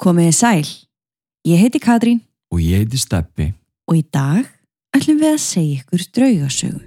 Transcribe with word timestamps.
Komiði 0.00 0.32
sæl. 0.32 0.68
Ég 1.44 1.60
heiti 1.60 1.76
Katrín 1.76 2.22
Og 2.48 2.60
ég 2.64 2.80
heiti 2.80 2.96
Steppi. 2.96 3.52
og 3.84 3.98
í 3.98 4.04
dag 4.08 4.46
ætlum 4.96 5.18
við 5.20 5.34
að 5.34 5.42
segja 5.44 5.82
ykkur 5.82 6.04
draugasögu. 6.16 6.80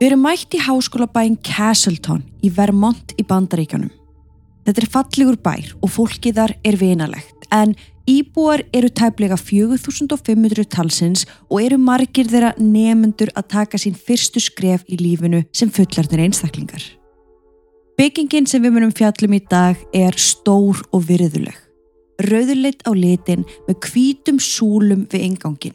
Við 0.00 0.06
erum 0.08 0.22
mætt 0.24 0.56
í 0.56 0.62
háskólabæinn 0.64 1.36
Castleton 1.44 2.22
í 2.40 2.48
Vermont 2.48 3.12
í 3.18 3.26
Bandaríkanum. 3.28 3.90
Þetta 4.64 4.82
er 4.82 4.88
fallegur 4.88 5.36
bær 5.36 5.74
og 5.82 5.92
fólkið 5.92 6.38
þar 6.40 6.54
er 6.64 6.80
vinalegt 6.80 7.48
en 7.52 7.74
íbúar 8.08 8.64
eru 8.72 8.88
tæplega 8.88 9.36
4500 9.36 10.64
talsins 10.64 11.26
og 11.50 11.60
eru 11.60 11.76
margir 11.76 12.24
þeirra 12.24 12.54
nefnendur 12.56 13.34
að 13.36 13.50
taka 13.52 13.76
sín 13.76 13.92
fyrstu 13.92 14.40
skref 14.40 14.86
í 14.88 14.96
lífinu 14.96 15.44
sem 15.52 15.68
fullarnir 15.68 16.24
einstaklingar. 16.24 16.97
Byggingin 17.98 18.46
sem 18.46 18.62
við 18.62 18.76
munum 18.76 18.92
fjallum 18.94 19.32
í 19.34 19.40
dag 19.50 19.78
er 19.90 20.14
stór 20.22 20.78
og 20.94 21.00
virðuleg. 21.08 21.56
Rauðurleitt 22.22 22.84
á 22.86 22.94
litin 22.94 23.42
með 23.66 23.88
hvítum 23.88 24.38
súlum 24.38 25.02
við 25.10 25.24
ingangin. 25.26 25.74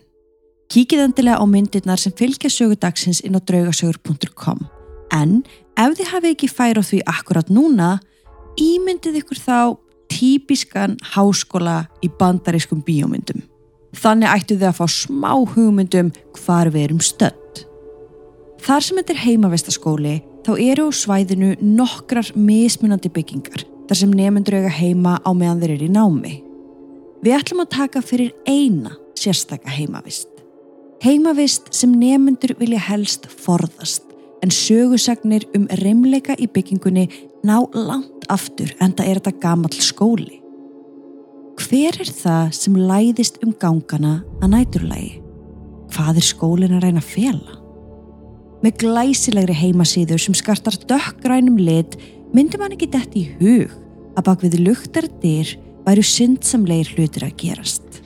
Kíkið 0.71 1.03
endilega 1.03 1.43
á 1.43 1.45
myndirnar 1.51 1.99
sem 1.99 2.15
fylgja 2.15 2.47
sögudagsins 2.47 3.19
inn 3.27 3.35
á 3.35 3.43
draugasögur.com 3.43 4.63
en 5.11 5.35
ef 5.75 5.99
þið 5.99 6.11
hafið 6.13 6.31
ekki 6.31 6.47
færa 6.47 6.87
því 6.87 7.03
akkurat 7.11 7.51
núna, 7.51 7.91
ímyndið 8.55 9.19
ykkur 9.19 9.43
þá 9.43 9.59
típiskan 10.07 10.95
háskóla 11.03 11.89
í 11.99 12.07
bandarískum 12.07 12.87
bíómyndum. 12.87 13.43
Þannig 13.99 14.31
ættu 14.31 14.55
þið 14.55 14.69
að 14.71 14.79
fá 14.79 14.85
smá 14.87 15.33
hugmyndum 15.35 16.15
hvar 16.39 16.71
við 16.71 16.87
erum 16.87 17.03
stödd. 17.03 17.65
Þar 18.63 18.85
sem 18.87 19.03
þetta 19.03 19.13
er 19.13 19.25
heimavistaskóli 19.27 20.21
þá 20.43 20.51
eru 20.59 20.89
á 20.89 20.91
svæðinu 20.91 21.53
nokkrar 21.61 22.33
mismunandi 22.35 23.11
byggingar 23.13 23.63
þar 23.87 23.99
sem 23.99 24.13
nefnendur 24.15 24.59
eiga 24.59 24.73
heima 24.73 25.17
á 25.23 25.29
meðan 25.31 25.61
þeir 25.63 25.75
eru 25.77 25.87
í 25.87 25.93
námi. 25.93 26.33
Við 27.23 27.37
ætlum 27.37 27.63
að 27.63 27.73
taka 27.77 28.03
fyrir 28.03 28.33
eina 28.47 28.95
sérstaka 29.19 29.71
heimavist. 29.71 30.29
Heimavist 31.03 31.69
sem 31.75 31.91
nefnendur 31.99 32.55
vilja 32.59 32.81
helst 32.89 33.27
forðast 33.27 34.09
en 34.43 34.51
sögusagnir 34.51 35.45
um 35.55 35.69
reymleika 35.79 36.35
í 36.35 36.49
byggingunni 36.51 37.07
ná 37.47 37.57
langt 37.75 38.27
aftur 38.31 38.71
en 38.83 38.95
það 38.95 39.09
er 39.09 39.21
þetta 39.21 39.39
gamall 39.43 39.83
skóli. 39.83 40.39
Hver 41.63 41.99
er 42.01 42.09
það 42.09 42.53
sem 42.57 42.77
læðist 42.79 43.43
um 43.45 43.53
gangana 43.59 44.21
að 44.41 44.55
næturlægi? 44.55 45.11
Hvað 45.93 46.19
er 46.19 46.25
skólin 46.25 46.75
að 46.75 46.87
reyna 46.87 47.03
að 47.03 47.11
fela? 47.11 47.62
Með 48.63 48.77
glæsilegri 48.85 49.55
heimasíður 49.59 50.21
sem 50.23 50.35
skartar 50.39 50.77
dökkrænum 50.87 51.57
lit 51.59 51.97
myndi 52.31 52.59
man 52.59 52.71
ekki 52.71 52.87
dætt 52.93 53.15
í 53.19 53.25
hug 53.41 53.73
að 54.15 54.25
bak 54.29 54.43
við 54.45 54.61
luktar 54.63 55.09
dyr 55.19 55.49
væru 55.83 56.03
syndsamlegir 56.07 56.93
hlutir 56.95 57.25
að 57.27 57.35
gerast. 57.41 57.99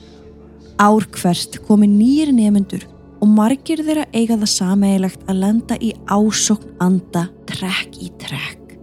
Ár 0.82 1.06
hvert 1.14 1.60
komi 1.66 1.86
nýjir 1.90 2.32
nefnendur 2.34 2.86
og 3.22 3.30
margir 3.30 3.82
þeirra 3.86 4.06
eiga 4.10 4.38
það 4.38 4.50
sameigilegt 4.54 5.30
að 5.30 5.40
lenda 5.44 5.78
í 5.78 5.92
ásokn 6.10 6.74
anda 6.82 7.26
trekk 7.50 7.98
í 8.02 8.10
trekk. 8.18 8.74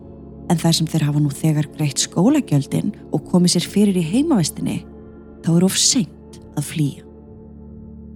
En 0.51 0.59
þar 0.61 0.77
sem 0.77 0.89
þeir 0.91 1.07
hafa 1.07 1.23
nú 1.23 1.31
þegar 1.33 1.69
greitt 1.75 2.03
skólagjöldin 2.03 2.93
og 3.15 3.25
komið 3.31 3.55
sér 3.55 3.67
fyrir 3.71 3.99
í 3.99 4.05
heimavestinni, 4.13 4.77
þá 5.43 5.51
er 5.55 5.67
of 5.67 5.79
seint 5.79 6.39
að 6.55 6.67
flýja. 6.69 7.03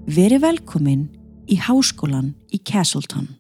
Veri 0.10 0.40
velkomin 0.42 1.08
í 1.50 1.58
háskólan 1.60 2.34
í 2.54 2.62
Castleton. 2.62 3.39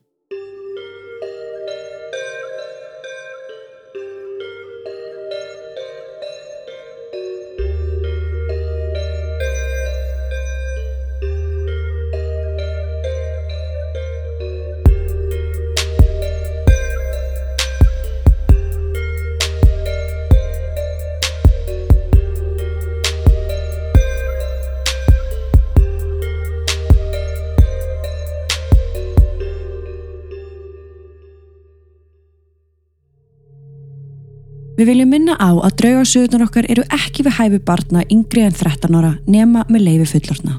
Við 34.80 34.88
viljum 34.94 35.10
minna 35.12 35.34
á 35.36 35.52
að 35.60 35.73
draugasögunar 35.82 36.45
okkar 36.45 36.67
eru 36.72 36.86
ekki 36.95 37.26
við 37.26 37.34
hæfi 37.36 37.58
barna 37.67 38.00
yngri 38.08 38.45
en 38.48 38.54
13 38.56 38.94
ára 38.95 39.10
nema 39.28 39.66
með 39.67 39.82
leifi 39.84 40.06
fullorna. 40.14 40.54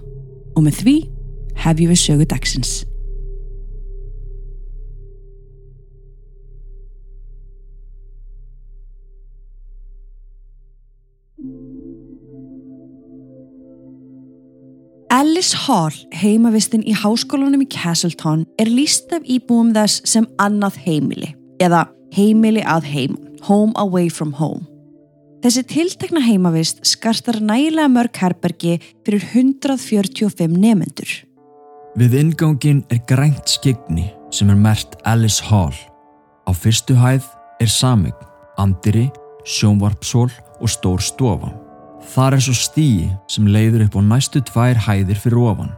Og 0.53 0.67
með 0.67 0.81
því 0.83 0.97
hefjum 1.63 1.89
við 1.89 2.01
sögu 2.03 2.27
dagsins. 2.29 2.73
Alice 15.09 15.57
Hall, 15.65 15.97
heimavistin 16.13 16.85
í 16.85 16.93
háskólanum 16.93 17.65
í 17.65 17.71
Castleton, 17.73 18.45
er 18.61 18.69
líst 18.69 19.09
af 19.17 19.25
íbúum 19.25 19.73
þess 19.73 20.05
sem 20.05 20.29
annað 20.37 20.77
heimili, 20.85 21.33
eða 21.57 21.87
heimili 22.13 22.61
að 22.69 22.93
heimann 22.93 23.30
Home 23.49 23.73
Away 23.77 24.11
From 24.11 24.35
Home. 24.41 24.67
Þessi 25.41 25.63
tiltekna 25.65 26.21
heimavist 26.21 26.83
skartar 26.85 27.39
nægilega 27.41 27.89
mörg 27.89 28.19
herbergi 28.21 28.77
fyrir 29.07 29.25
145 29.33 30.59
nefendur. 30.61 31.09
Við 31.97 32.19
ingangin 32.21 32.83
er 32.93 33.01
grænt 33.09 33.49
skegni 33.49 34.11
sem 34.31 34.53
er 34.53 34.61
mert 34.61 34.99
Alice 35.09 35.43
Hall. 35.49 35.75
Á 36.45 36.53
fyrstu 36.53 36.95
hæð 37.01 37.25
er 37.61 37.73
samegn, 37.73 38.15
andiri, 38.61 39.09
sjónvarpsól 39.49 40.29
og 40.61 40.69
stór 40.69 41.01
stofa. 41.01 41.55
Þar 42.13 42.37
er 42.37 42.45
svo 42.45 42.55
stíi 42.57 43.09
sem 43.31 43.49
leiður 43.49 43.87
upp 43.87 43.97
á 43.97 44.03
næstu 44.05 44.45
tvær 44.45 44.77
hæðir 44.87 45.19
fyrir 45.21 45.41
ofan. 45.51 45.73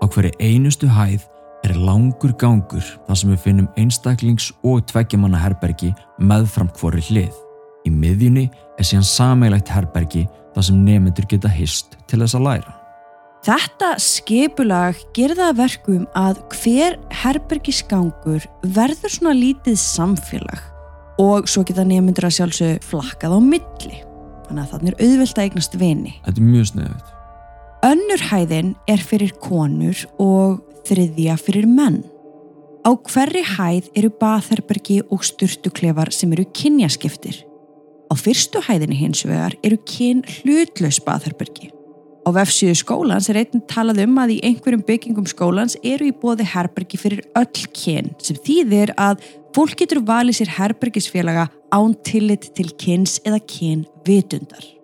Á 0.00 0.04
hverju 0.08 0.32
einustu 0.40 0.88
hæð 0.88 1.28
er 1.66 1.80
langur 1.80 2.32
gangur 2.38 2.84
þar 3.06 3.18
sem 3.18 3.32
við 3.32 3.42
finnum 3.44 3.68
einstaklings- 3.80 4.52
og 4.62 4.84
tveggjamanna 4.90 5.40
herbergi 5.40 5.92
meðfram 6.18 6.70
hvori 6.78 7.02
hlið. 7.08 7.34
Í 7.86 7.92
miðjunni 7.92 8.48
er 8.78 8.86
síðan 8.86 9.06
sameilagt 9.06 9.70
herbergi 9.70 10.26
þar 10.54 10.66
sem 10.68 10.82
nefnendur 10.84 11.28
geta 11.30 11.50
hist 11.52 11.96
til 12.06 12.20
þess 12.22 12.38
að 12.38 12.46
læra. 12.48 12.74
Þetta 13.46 13.90
skipulag 14.02 15.02
gerða 15.14 15.52
verkum 15.54 16.06
að 16.18 16.40
hver 16.56 16.96
herbergisgangur 17.22 18.46
verður 18.74 19.12
svona 19.12 19.36
lítið 19.38 19.76
samfélag 19.78 20.64
og 21.22 21.46
svo 21.48 21.62
geta 21.66 21.86
nefnendur 21.86 22.26
að 22.26 22.40
sjálfsög 22.40 22.86
flakkað 22.86 23.36
á 23.36 23.40
milli. 23.40 24.00
Þannig 24.48 24.62
að 24.64 24.72
þannig 24.72 24.90
er 24.92 25.04
auðvelt 25.06 25.38
að 25.38 25.46
eignast 25.46 25.78
vini. 25.78 26.16
Þetta 26.26 26.42
er 26.42 26.50
mjög 26.50 26.72
sniðut. 26.72 27.15
Önnur 27.86 28.18
hæðin 28.32 28.72
er 28.90 28.98
fyrir 28.98 29.30
konur 29.38 30.00
og 30.18 30.56
þriðja 30.88 31.36
fyrir 31.38 31.68
menn. 31.70 32.00
Á 32.82 32.90
hverri 32.98 33.44
hæð 33.46 33.92
eru 34.00 34.10
baðherbergi 34.18 34.96
og 35.04 35.22
sturtuklefar 35.28 36.10
sem 36.10 36.32
eru 36.34 36.48
kynjaskiptir. 36.50 37.44
Á 38.10 38.14
fyrstu 38.18 38.64
hæðinni 38.66 38.98
hins 38.98 39.22
vegar 39.28 39.54
eru 39.62 39.78
kyn 39.86 40.24
hlutlaus 40.26 40.98
baðherbergi. 41.06 41.70
Á 42.26 42.28
vefsíðu 42.34 42.74
skólans 42.80 43.30
er 43.30 43.44
einn 43.44 43.62
talað 43.70 44.02
um 44.02 44.18
að 44.18 44.34
í 44.34 44.42
einhverjum 44.48 44.82
byggingum 44.88 45.30
skólans 45.30 45.78
eru 45.78 46.08
í 46.10 46.16
bóði 46.24 46.48
herbergi 46.56 46.98
fyrir 46.98 47.22
öll 47.38 47.66
kyn 47.70 48.16
sem 48.18 48.40
þýðir 48.48 48.96
að 48.98 49.22
fólk 49.54 49.78
getur 49.84 50.02
valið 50.08 50.40
sér 50.40 50.56
herbergisfélaga 50.58 51.52
án 51.70 51.94
tillit 52.02 52.50
til 52.58 52.72
kyns 52.82 53.20
eða 53.22 53.38
kyn 53.46 53.86
vitundar. 54.08 54.75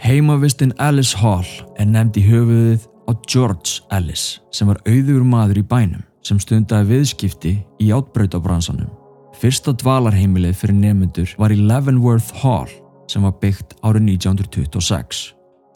Heimavistin 0.00 0.72
Alice 0.78 1.16
Hall 1.20 1.44
er 1.76 1.84
nefnd 1.84 2.16
í 2.16 2.22
höfuðið 2.24 2.86
á 3.04 3.12
George 3.28 3.82
Ellis 3.92 4.40
sem 4.54 4.70
var 4.70 4.80
auðugur 4.88 5.26
maður 5.28 5.60
í 5.60 5.64
bænum 5.68 6.06
sem 6.24 6.40
stundaði 6.40 6.88
viðskipti 6.94 7.52
í 7.82 7.90
átbrautabransanum. 7.92 8.88
Fyrsta 9.36 9.74
dvalarheimilið 9.76 10.56
fyrir 10.56 10.78
nefnendur 10.78 11.34
var 11.36 11.52
í 11.52 11.60
Leavenworth 11.60 12.32
Hall 12.40 12.70
sem 13.10 13.26
var 13.26 13.36
byggt 13.42 13.76
árið 13.84 14.08
1926. 14.14 15.22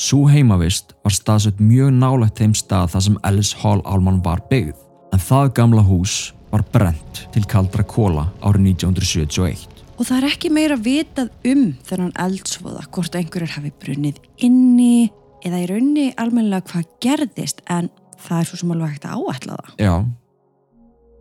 Sú 0.00 0.24
heimavist 0.32 0.96
var 1.04 1.12
staðsett 1.12 1.60
mjög 1.60 1.92
nálægt 2.00 2.40
þeim 2.40 2.56
stað 2.56 2.94
þar 2.94 3.06
sem 3.08 3.22
Ellis 3.28 3.52
Hall 3.60 3.84
álmann 3.84 4.24
var 4.24 4.40
byggð 4.50 4.80
en 5.12 5.26
það 5.28 5.54
gamla 5.60 5.84
hús 5.84 6.18
var 6.50 6.64
brent 6.72 7.26
til 7.36 7.44
kaldra 7.44 7.84
kóla 7.84 8.30
árið 8.40 8.72
1971. 8.80 9.75
Og 9.96 10.04
það 10.04 10.18
er 10.18 10.28
ekki 10.28 10.52
meira 10.52 10.76
vitað 10.76 11.32
um 11.48 11.70
þennan 11.88 12.12
eldsvoða 12.20 12.84
hvort 12.92 13.16
einhverjur 13.16 13.54
hafi 13.56 13.72
brunnið 13.80 14.20
inni 14.44 15.08
eða 15.46 15.62
í 15.62 15.70
raunni 15.70 16.06
almennilega 16.20 16.68
hvað 16.72 16.92
gerðist 17.04 17.64
en 17.72 17.88
það 18.26 18.38
er 18.38 18.48
svo 18.50 18.60
sem 18.60 18.72
alveg 18.74 18.94
hægt 18.94 19.08
að 19.08 19.24
áætla 19.24 19.56
það. 19.56 19.74
Já, 19.80 19.94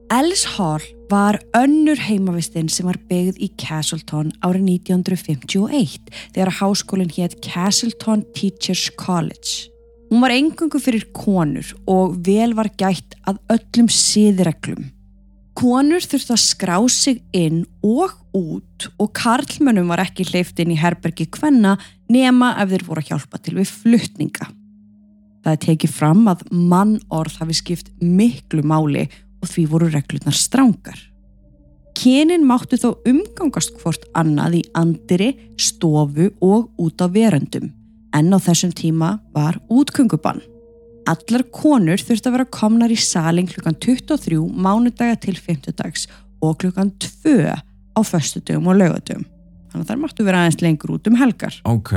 Alice 0.10 0.48
Hall 0.48 0.83
var 1.10 1.39
önnur 1.57 1.98
heimavistinn 1.98 2.68
sem 2.69 2.86
var 2.86 2.98
byggð 3.10 3.39
í 3.42 3.48
Castleton 3.57 4.30
árið 4.45 4.68
1951 4.86 6.12
þegar 6.36 6.51
háskólinn 6.60 7.13
hétt 7.16 7.39
Castleton 7.42 8.22
Teachers 8.38 8.92
College. 9.01 9.72
Hún 10.12 10.22
var 10.22 10.36
engungu 10.36 10.77
fyrir 10.81 11.07
konur 11.18 11.72
og 11.89 12.19
vel 12.27 12.54
var 12.54 12.69
gætt 12.77 13.18
að 13.25 13.42
öllum 13.56 13.89
siðreglum. 13.89 14.92
Konur 15.57 16.06
þurfti 16.06 16.36
að 16.36 16.44
skrá 16.44 16.77
sig 16.92 17.24
inn 17.33 17.63
og 17.81 18.13
út 18.36 18.90
og 19.00 19.14
karlmönnum 19.18 19.90
var 19.92 20.04
ekki 20.04 20.28
hleyft 20.30 20.60
inn 20.60 20.74
í 20.76 20.80
herbergi 20.80 21.28
hvenna 21.38 21.76
nema 22.12 22.54
ef 22.62 22.74
þeir 22.74 22.86
voru 22.88 23.04
að 23.04 23.12
hjálpa 23.12 23.42
til 23.42 23.56
við 23.58 23.72
fluttninga. 23.72 24.50
Það 25.46 25.52
er 25.54 25.62
tekið 25.66 25.94
fram 25.94 26.24
að 26.28 26.46
mannorð 26.52 27.40
hafi 27.42 27.58
skipt 27.58 27.92
miklu 28.02 28.64
máli 28.66 29.06
og 29.42 29.50
því 29.52 29.66
voru 29.72 29.90
reglurnar 29.94 30.38
strángar. 30.38 30.98
Kynin 31.96 32.44
máttu 32.48 32.78
þó 32.82 32.90
umgangast 33.08 33.78
hvort 33.80 34.04
annað 34.18 34.60
í 34.60 34.64
andiri, 34.76 35.30
stofu 35.56 36.32
og 36.44 36.74
út 36.82 37.00
á 37.00 37.08
veröndum 37.08 37.72
en 38.16 38.32
á 38.32 38.40
þessum 38.40 38.74
tíma 38.76 39.20
var 39.36 39.60
útgöngubann. 39.72 40.42
Allar 41.06 41.44
konur 41.54 42.02
þurfti 42.02 42.30
að 42.32 42.36
vera 42.38 42.50
komnar 42.50 42.92
í 42.92 42.98
salin 42.98 43.48
klukkan 43.50 43.78
23 43.78 44.40
mánudaga 44.50 45.20
til 45.22 45.38
50 45.38 45.78
dags 45.78 46.08
og 46.42 46.58
klukkan 46.64 46.92
2 46.98 47.54
á 47.95 48.00
föstudögum 48.03 48.69
og 48.71 48.80
laugadögum. 48.80 49.25
Þannig 49.71 49.83
að 49.86 49.92
þær 49.92 50.01
máttu 50.03 50.25
vera 50.27 50.44
aðeins 50.44 50.62
lengur 50.63 50.95
út 50.95 51.09
um 51.09 51.18
helgar. 51.19 51.57
Ok. 51.68 51.94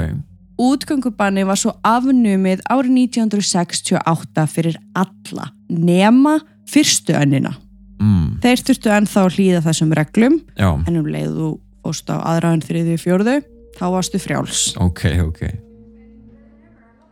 Útgöngubanni 0.58 1.44
var 1.46 1.58
svo 1.60 1.76
afnumið 1.86 2.64
árið 2.66 2.96
1968 3.04 4.46
fyrir 4.50 4.78
alla 4.98 5.52
nema 5.70 6.38
fyrstu 6.68 7.14
önnina. 7.14 7.54
Mm. 8.02 8.38
Þeir 8.42 8.64
þurftu 8.66 8.90
ennþá 8.94 9.22
að 9.24 9.36
hlýða 9.36 9.62
þessum 9.66 9.94
reglum 9.98 10.40
Já, 10.58 10.70
en 10.86 10.98
um 10.98 11.06
leiðu 11.06 11.54
fóst 11.82 12.10
á 12.10 12.18
aðraðan 12.18 12.62
þriðju 12.66 12.98
fjörðu 13.02 13.38
þá 13.78 13.84
varstu 13.94 14.20
frjáls. 14.22 14.74
ok, 14.78 15.02
ok. 15.24 15.42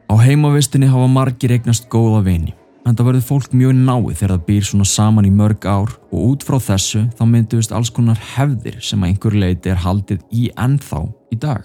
Á 0.07 0.15
heimavistinni 0.23 0.87
hafa 0.91 1.09
margir 1.11 1.55
eignast 1.57 1.89
góða 1.91 2.23
vini. 2.27 2.55
En 2.87 2.95
það 2.95 3.09
verður 3.09 3.25
fólk 3.27 3.55
mjög 3.57 3.79
náið 3.81 4.13
þegar 4.13 4.33
það 4.33 4.43
býr 4.47 4.67
svona 4.69 4.85
saman 4.87 5.27
í 5.27 5.31
mörg 5.35 5.65
ár 5.67 5.95
og 6.15 6.19
út 6.21 6.45
frá 6.47 6.61
þessu 6.63 7.01
þá 7.19 7.23
mynduðist 7.33 7.73
alls 7.75 7.91
konar 7.91 8.21
hefðir 8.37 8.77
sem 8.79 9.03
að 9.03 9.11
einhver 9.11 9.39
leiti 9.43 9.73
er 9.73 9.81
haldið 9.83 10.23
í 10.31 10.45
ennþá 10.55 11.01
í 11.35 11.41
dag. 11.43 11.65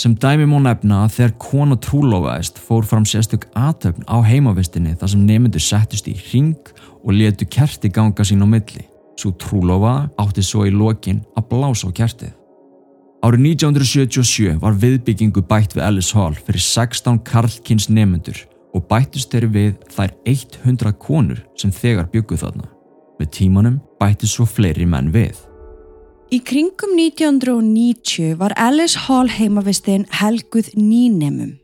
Sem 0.00 0.16
dæmi 0.18 0.48
má 0.50 0.56
nefna 0.64 1.04
að 1.04 1.14
þegar 1.18 1.36
kona 1.44 1.78
trúlofaðist 1.86 2.58
fór 2.58 2.86
fram 2.88 3.06
sérstök 3.06 3.46
aðtöfn 3.54 4.08
á 4.10 4.18
heimavistinni 4.26 4.96
þar 4.98 5.14
sem 5.14 5.24
nemyndur 5.28 5.62
settust 5.62 6.10
í 6.10 6.16
ring 6.32 6.74
og 7.04 7.14
letu 7.14 7.46
kerti 7.46 7.92
ganga 7.94 8.26
sín 8.26 8.42
á 8.42 8.48
milli. 8.50 8.86
Svo 9.20 9.30
trúlofaða 9.38 10.08
átti 10.18 10.42
svo 10.42 10.66
í 10.66 10.74
lokin 10.74 11.22
að 11.38 11.50
blása 11.52 11.86
á 11.86 11.94
kertið. 11.94 12.34
Árið 13.20 13.50
1977 13.52 14.58
var 14.62 14.78
viðbyggingu 14.80 15.44
bætt 15.46 15.76
við 15.76 15.84
Ellis 15.84 16.14
Hall 16.16 16.32
fyrir 16.34 16.64
16 16.64 17.20
karlkins 17.28 17.90
nemyndur 17.92 18.48
og 18.74 18.86
bættust 18.90 19.32
þeirri 19.32 19.50
við 19.54 19.72
þær 19.94 20.12
100 20.28 20.92
konur 21.02 21.40
sem 21.58 21.72
þegar 21.74 22.10
bygguð 22.12 22.44
þarna. 22.44 22.68
Með 23.20 23.32
tímanum 23.36 23.80
bættist 24.00 24.38
svo 24.38 24.46
fleiri 24.48 24.86
menn 24.88 25.10
við. 25.14 25.36
Í 26.30 26.38
kringum 26.46 26.94
1990 26.94 28.36
var 28.38 28.54
Alice 28.54 29.06
Hall 29.06 29.30
heimavistinn 29.34 30.06
helguð 30.20 30.70
nýnemum 30.78 31.56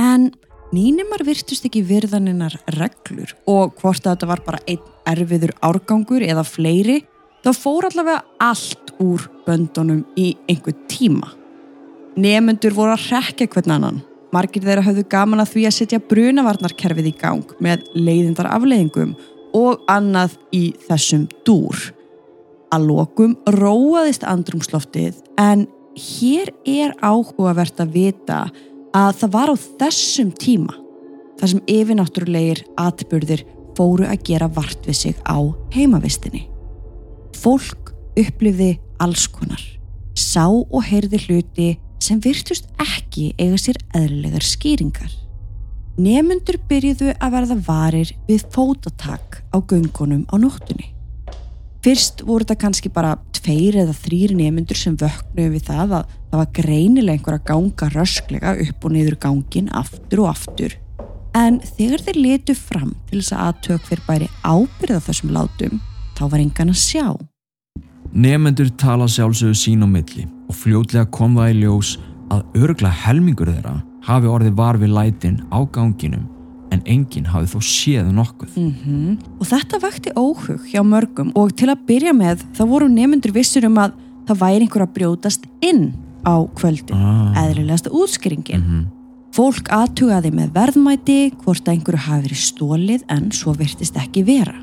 en 0.00 0.28
nýnemar 0.76 1.24
virtust 1.26 1.64
ekki 1.66 1.82
virðaninnar 1.88 2.58
reglur 2.76 3.32
og 3.48 3.78
hvort 3.80 4.04
að 4.04 4.12
þetta 4.12 4.28
var 4.28 4.42
bara 4.44 4.60
einn 4.68 4.84
erfiður 5.08 5.54
árgangur 5.64 6.24
eða 6.26 6.44
fleiri 6.44 7.00
þá 7.40 7.50
fór 7.56 7.88
allavega 7.88 8.20
allt 8.44 8.92
úr 9.00 9.24
böndunum 9.46 10.04
í 10.20 10.34
einhver 10.50 10.76
tíma. 10.92 11.32
Nemendur 12.20 12.76
voru 12.76 12.92
að 12.92 13.08
rekja 13.08 13.48
hvern 13.48 13.76
annan. 13.78 14.00
Margir 14.30 14.62
þeirra 14.62 14.84
höfðu 14.86 15.04
gaman 15.10 15.42
að 15.42 15.54
því 15.54 15.64
að 15.66 15.76
setja 15.76 16.02
brunavarnarkerfið 16.10 17.10
í 17.10 17.14
gang 17.18 17.54
með 17.62 17.86
leiðindar 17.98 18.50
afleiðingum 18.52 19.16
og 19.58 19.80
annað 19.90 20.36
í 20.54 20.70
þessum 20.86 21.26
dúr. 21.46 21.78
Að 22.70 22.86
lokum 22.92 23.34
róaðist 23.50 24.22
andrumsloftið 24.30 25.18
en 25.42 25.66
hér 25.98 26.52
er 26.68 26.94
áhugavert 27.02 27.82
að 27.82 27.96
vita 27.96 28.44
að 28.94 29.16
það 29.22 29.34
var 29.34 29.50
á 29.50 29.56
þessum 29.82 30.30
tíma 30.38 30.76
þar 31.40 31.52
sem 31.54 31.64
yfirnáttúrulegir 31.72 32.62
atbyrðir 32.78 33.44
fóru 33.78 34.06
að 34.06 34.24
gera 34.28 34.50
vart 34.52 34.86
við 34.86 34.98
sig 34.98 35.20
á 35.26 35.38
heimavistinni. 35.74 36.46
Fólk 37.40 37.94
upplifði 38.18 38.74
alls 39.00 39.26
konar, 39.32 39.62
sá 40.14 40.46
og 40.50 40.82
heyrði 40.84 41.22
hluti 41.24 41.70
sem 42.00 42.20
virtust 42.22 42.68
ekki 42.80 43.30
eiga 43.38 43.58
sér 43.60 43.78
eðlilegar 43.96 44.44
skýringar. 44.44 45.10
Nemundur 46.00 46.56
byrjuðu 46.70 47.12
að 47.18 47.34
verða 47.34 47.56
varir 47.66 48.12
við 48.28 48.46
fótatak 48.54 49.42
á 49.52 49.56
göngunum 49.60 50.24
á 50.32 50.34
nóttunni. 50.40 50.94
Fyrst 51.84 52.22
voru 52.28 52.44
þetta 52.44 52.60
kannski 52.60 52.92
bara 52.92 53.16
tveir 53.36 53.78
eða 53.82 53.96
þrýri 53.96 54.36
nemyndur 54.36 54.76
sem 54.76 54.96
vöknuðu 55.00 55.54
við 55.54 55.66
það 55.68 55.94
að 55.98 56.14
það 56.30 56.40
var 56.40 56.50
greinilega 56.56 57.16
einhver 57.16 57.38
að 57.38 57.46
ganga 57.50 57.90
rösklega 57.94 58.54
upp 58.66 58.84
og 58.84 58.94
niður 58.96 59.18
gangin 59.20 59.70
aftur 59.82 60.24
og 60.24 60.32
aftur. 60.34 60.76
En 61.36 61.60
þegar 61.76 62.04
þeir 62.08 62.20
letu 62.20 62.56
fram 62.58 62.92
til 63.08 63.20
þess 63.20 63.36
að 63.36 63.46
aðtök 63.46 63.86
fyrir 63.88 64.04
bæri 64.08 64.28
ábyrða 64.44 65.00
þessum 65.06 65.32
látum, 65.36 65.80
þá 66.18 66.24
var 66.26 66.42
engan 66.42 66.74
að 66.74 66.82
sjá. 66.82 67.06
Nefendur 68.10 68.72
tala 68.80 69.08
sjálfsögðu 69.08 69.56
sín 69.56 69.86
á 69.86 69.88
milli 69.88 70.26
og 70.50 70.58
fljótlega 70.58 71.06
kom 71.14 71.38
það 71.38 71.52
í 71.52 71.60
ljós 71.62 71.94
að 72.34 72.60
örgla 72.64 72.90
helmingur 73.04 73.50
þeirra 73.52 73.78
hafi 74.06 74.30
orðið 74.30 74.54
var 74.58 74.78
við 74.80 74.94
lætin 74.96 75.40
á 75.54 75.58
ganginum 75.70 76.26
en 76.70 76.82
enginn 76.86 77.26
hafi 77.30 77.50
þó 77.50 77.58
séð 77.66 78.12
nokkuð. 78.14 78.54
Mm 78.58 79.16
Og 79.40 79.46
þetta 79.46 79.80
vakti 79.82 80.12
óhug 80.14 80.66
hjá 80.70 80.82
mörgum 80.86 81.32
og 81.34 81.54
til 81.58 81.70
að 81.70 81.82
byrja 81.88 82.14
með 82.14 82.44
þá 82.54 82.62
voru 82.70 82.88
nefnundur 82.90 83.34
vissur 83.34 83.66
um 83.66 83.78
að 83.82 83.96
það 84.28 84.40
væri 84.44 84.66
einhver 84.66 84.86
að 84.86 84.94
brjótast 84.94 85.46
inn 85.60 85.92
á 86.26 86.34
kvöldin, 86.54 86.94
Ah. 86.94 87.34
eðlilegasta 87.44 87.90
útskýringin. 87.90 88.60
Mhm. 88.60 88.86
Fólk 89.32 89.68
aðtugaði 89.70 90.30
með 90.34 90.50
verðmæti 90.52 91.32
hvort 91.44 91.64
að 91.64 91.74
einhverju 91.74 91.98
hafi 92.06 92.28
verið 92.28 92.42
stólið 92.50 93.02
en 93.08 93.30
svo 93.30 93.54
virtist 93.54 93.94
ekki 93.94 94.24
vera. 94.26 94.54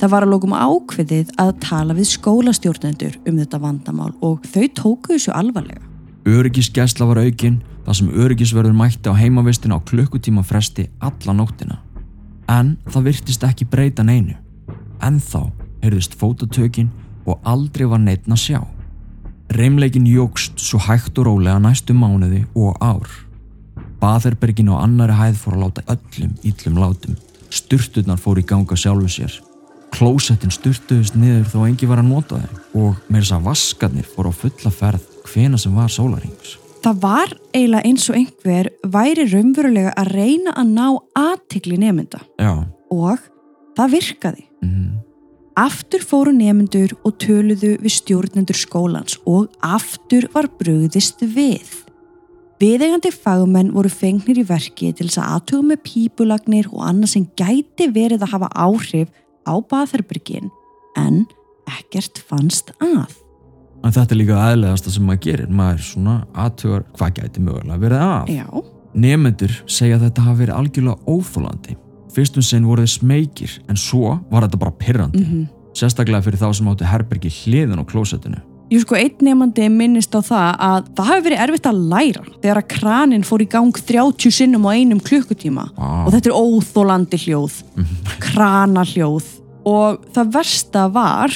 Það 0.00 0.10
var 0.10 0.24
að 0.26 0.32
lókum 0.32 0.54
ákveðið 0.58 1.28
að 1.38 1.50
tala 1.62 1.94
við 1.94 2.08
skólastjórnendur 2.10 3.18
um 3.28 3.36
þetta 3.38 3.60
vandamál 3.62 4.10
og 4.26 4.42
þau 4.50 4.64
tóku 4.74 5.14
þessu 5.14 5.30
alvarlega. 5.34 5.84
Öryggisgæsla 6.26 7.06
var 7.06 7.20
aukin 7.22 7.60
þar 7.84 7.98
sem 8.00 8.10
öryggisverður 8.10 8.74
mætti 8.74 9.12
á 9.12 9.14
heimavistina 9.14 9.78
á 9.78 9.86
klukkutíma 9.86 10.42
fresti 10.42 10.88
alla 10.98 11.36
nóttina. 11.36 11.78
En 12.50 12.74
það 12.90 13.10
virtist 13.10 13.46
ekki 13.46 13.68
breyta 13.70 14.02
neinu. 14.02 14.34
En 15.04 15.20
þá 15.20 15.52
heyrðist 15.84 16.18
fótatökin 16.18 16.90
og 17.28 17.38
aldrei 17.44 17.86
var 17.86 18.02
neitt 18.02 18.26
að 18.26 18.40
sjá. 18.40 18.60
Reymleikin 19.54 20.08
jógst 20.08 20.58
svo 20.58 20.80
hægt 20.82 21.18
og 21.20 21.28
rólega 21.28 21.60
næstu 21.62 21.94
mánuði 21.94 22.44
og 22.56 22.74
ár. 22.82 23.08
Baðherbergin 24.00 24.72
á 24.74 24.82
annari 24.82 25.14
hæð 25.16 25.40
fór 25.44 25.58
að 25.58 25.66
láta 25.68 25.88
öllum 25.94 26.36
íllum 26.42 26.80
látum. 26.82 27.18
Sturturnar 27.54 28.18
fór 28.18 28.40
í 28.42 28.48
ganga 28.48 28.76
sjálfu 28.76 29.12
sér. 29.12 29.53
Klósettin 29.94 30.50
sturtuðist 30.50 31.14
niður 31.14 31.44
þó 31.52 31.58
engi 31.68 31.86
var 31.86 32.00
að 32.02 32.08
nota 32.10 32.40
þeim 32.40 32.82
og 32.82 32.96
með 33.06 33.20
þess 33.20 33.34
að 33.36 33.44
vaskarnir 33.46 34.08
fór 34.10 34.26
á 34.26 34.32
fulla 34.34 34.72
ferð 34.74 35.04
hvena 35.28 35.60
sem 35.60 35.76
var 35.76 35.92
sólarings. 35.92 36.56
Það 36.82 36.98
var 37.04 37.30
eiginlega 37.54 37.88
eins 37.88 38.08
og 38.10 38.18
einhver 38.18 38.70
væri 38.96 39.28
raunverulega 39.30 39.94
að 40.00 40.10
reyna 40.18 40.56
að 40.58 40.74
ná 40.74 40.88
aðtikli 41.16 41.78
nefnda 41.80 42.20
Já. 42.42 42.52
og 42.90 43.22
það 43.78 43.94
virkaði. 43.94 44.44
Mm. 44.66 44.90
Aftur 45.62 46.02
fóru 46.02 46.34
nefnendur 46.34 46.96
og 47.06 47.14
töluðu 47.22 47.76
við 47.78 47.98
stjórnendur 48.00 48.58
skólans 48.58 49.20
og 49.30 49.54
aftur 49.62 50.26
var 50.34 50.50
brugðist 50.58 51.22
við. 51.22 51.70
Viðegandi 52.58 53.10
fagmenn 53.14 53.70
voru 53.74 53.90
fengnir 53.90 54.42
í 54.42 54.48
verki 54.48 54.90
til 54.90 55.06
þess 55.06 55.22
að 55.22 55.34
aðtuga 55.36 55.68
með 55.70 55.84
pípulagnir 55.86 56.68
og 56.72 56.82
annað 56.88 57.14
sem 57.14 57.28
gæti 57.38 57.88
verið 57.94 58.26
að 58.26 58.34
hafa 58.34 58.50
áhrif 58.66 59.20
á 59.44 59.54
baðherbyrgin 59.70 60.50
en 61.00 61.24
ekkert 61.78 62.20
fannst 62.28 62.72
að. 62.80 63.20
En 63.84 63.92
þetta 63.92 64.14
er 64.14 64.20
líka 64.20 64.38
aðlegasta 64.40 64.92
sem 64.92 65.04
maður 65.04 65.24
gerir. 65.26 65.50
Maður 65.52 65.82
svona 65.84 66.14
aðtugar 66.32 66.86
hvað 66.96 67.18
gæti 67.18 67.42
mögulega 67.44 67.82
verið 67.82 68.04
af. 68.06 68.30
Já, 68.32 68.46
Nefnendur 68.94 69.56
segja 69.66 69.98
að 69.98 70.06
þetta 70.06 70.24
hafi 70.28 70.40
verið 70.44 70.58
algjörlega 70.60 71.10
óþólandi. 71.10 71.76
Fyrstum 72.14 72.44
sinn 72.46 72.66
voru 72.68 72.84
þeir 72.84 72.92
smekir 72.94 73.58
en 73.68 73.78
svo 73.80 74.14
var 74.30 74.46
þetta 74.46 74.60
bara 74.62 74.78
pirrandi. 74.80 75.24
mm 75.24 75.44
Sérstaklega 75.74 76.22
fyrir 76.22 76.38
þá 76.38 76.52
sem 76.54 76.68
áttu 76.70 76.86
herbergi 76.86 77.30
hliðin 77.34 77.80
á 77.82 77.84
klósettinu. 77.90 78.38
Jú 78.72 78.78
sko, 78.80 78.94
einn 78.96 79.18
nefnandi 79.26 79.66
minnist 79.68 80.14
á 80.14 80.22
það 80.24 80.60
að 80.66 80.86
það 80.96 81.08
hafi 81.10 81.24
verið 81.26 81.42
erfitt 81.44 81.66
að 81.68 81.80
læra 81.90 82.22
þegar 82.30 82.60
að 82.60 82.68
kranin 82.72 83.26
fór 83.26 83.42
í 83.44 83.48
gang 83.50 83.80
30 83.90 84.32
sinnum 84.38 84.64
á 84.64 84.70
einum 84.72 85.02
klukkutíma 85.04 85.66
Vá. 85.74 86.06
og 86.06 86.14
þetta 86.14 86.30
er 86.30 86.38
óþólandi 86.38 87.20
hljóð, 87.26 87.58
kranahljóð 88.24 89.26
og 89.68 90.04
það 90.14 90.34
versta 90.38 90.86
var 90.92 91.34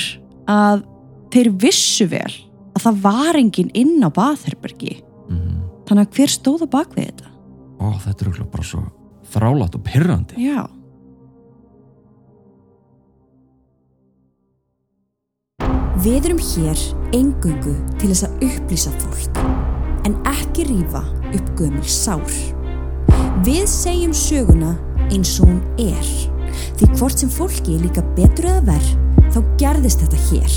að 0.49 0.85
þeir 1.33 1.53
vissu 1.65 2.09
vel 2.11 2.35
að 2.77 2.85
það 2.87 3.01
var 3.05 3.39
enginn 3.41 3.73
inn 3.77 3.99
á 4.05 4.11
baðherbergi 4.13 5.01
mm 5.29 5.59
þannig 5.89 6.09
að 6.09 6.19
hver 6.19 6.33
stóð 6.33 6.65
á 6.65 6.69
bakvið 6.73 7.07
þetta? 7.09 7.31
Ó, 7.81 7.87
þetta 8.03 8.27
er 8.27 8.51
bara 8.53 8.67
svo 8.67 8.83
þrálat 9.33 9.79
og 9.79 9.85
pyrrandi. 9.87 10.43
Já. 10.43 10.67
Við 15.99 16.29
erum 16.29 16.41
hér 16.43 16.83
engungu 17.17 17.75
til 17.99 18.11
þess 18.13 18.27
að 18.29 18.45
upplýsa 18.47 18.93
fólk, 19.03 19.41
en 20.07 20.15
ekki 20.31 20.69
rífa 20.69 21.03
upp 21.33 21.49
gömul 21.59 21.89
sár. 21.91 22.37
Við 23.47 23.65
segjum 23.71 24.15
söguna 24.15 24.77
eins 25.09 25.39
og 25.41 25.51
hún 25.51 25.63
er, 25.83 26.13
því 26.79 26.89
hvort 26.95 27.21
sem 27.21 27.31
fólki 27.33 27.77
líka 27.83 28.05
betur 28.17 28.49
eða 28.53 28.65
verð, 28.73 28.95
þá 29.35 29.39
gerðist 29.61 30.05
þetta 30.05 30.23
hér, 30.29 30.57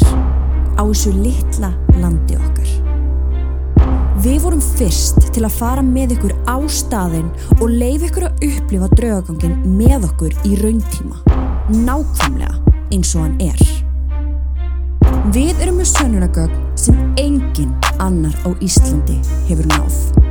á 0.77 0.83
þessu 0.85 1.13
litla 1.17 1.71
landi 1.97 2.37
okkar. 2.37 2.71
Við 4.21 4.37
vorum 4.43 4.61
fyrst 4.61 5.17
til 5.33 5.41
að 5.47 5.55
fara 5.57 5.81
með 5.81 6.15
ykkur 6.17 6.35
á 6.45 6.61
staðinn 6.69 7.31
og 7.57 7.71
leif 7.73 8.05
ykkur 8.05 8.27
að 8.27 8.43
upplifa 8.51 8.89
draugagangin 8.93 9.55
með 9.79 10.05
okkur 10.11 10.35
í 10.45 10.57
rauntíma, 10.61 11.17
nákvæmlega 11.73 12.75
eins 12.93 13.15
og 13.15 13.25
hann 13.25 13.39
er. 13.41 13.63
Við 15.33 15.57
erum 15.63 15.81
með 15.81 15.89
sönnunagögn 15.95 16.67
sem 16.77 16.97
engin 17.21 17.73
annar 18.01 18.35
á 18.45 18.49
Íslandi 18.61 19.17
hefur 19.49 19.69
náð. 19.73 20.30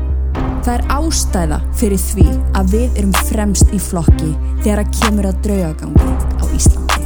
Það 0.60 0.74
er 0.74 0.82
ástæða 0.92 1.58
fyrir 1.80 2.00
því 2.04 2.24
að 2.58 2.72
við 2.74 2.98
erum 3.00 3.14
fremst 3.30 3.70
í 3.72 3.78
flokki 3.80 4.34
þegar 4.60 4.82
að 4.82 4.90
kemur 4.98 5.28
að 5.30 5.38
draugagangi 5.46 6.08
á 6.36 6.44
Íslandi. 6.58 7.00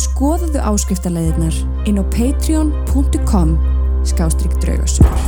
Skoðuðu 0.00 0.64
áskriftarleiðirnar 0.72 1.60
inn 1.90 2.00
á 2.00 2.04
patreon.com 2.16 3.52
skástrygg 4.08 4.56
draugasögur. 4.64 5.19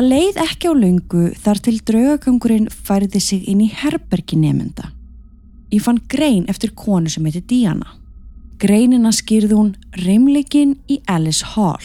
Það 0.00 0.06
leið 0.08 0.36
ekki 0.40 0.68
á 0.72 0.74
löngu 0.80 1.22
þar 1.36 1.58
til 1.60 1.74
draugagangurinn 1.84 2.70
færði 2.72 3.20
sig 3.20 3.42
inn 3.52 3.58
í 3.60 3.66
herbergi 3.68 4.38
nefnda. 4.40 4.86
Ég 5.74 5.82
fann 5.84 5.98
grein 6.08 6.46
eftir 6.48 6.70
konu 6.72 7.10
sem 7.12 7.26
heiti 7.28 7.42
Diana. 7.50 7.98
Greinina 8.62 9.10
skýrði 9.12 9.58
hún 9.58 9.74
reymleikin 10.00 10.70
í 10.88 11.02
Alice 11.04 11.44
Hall. 11.52 11.84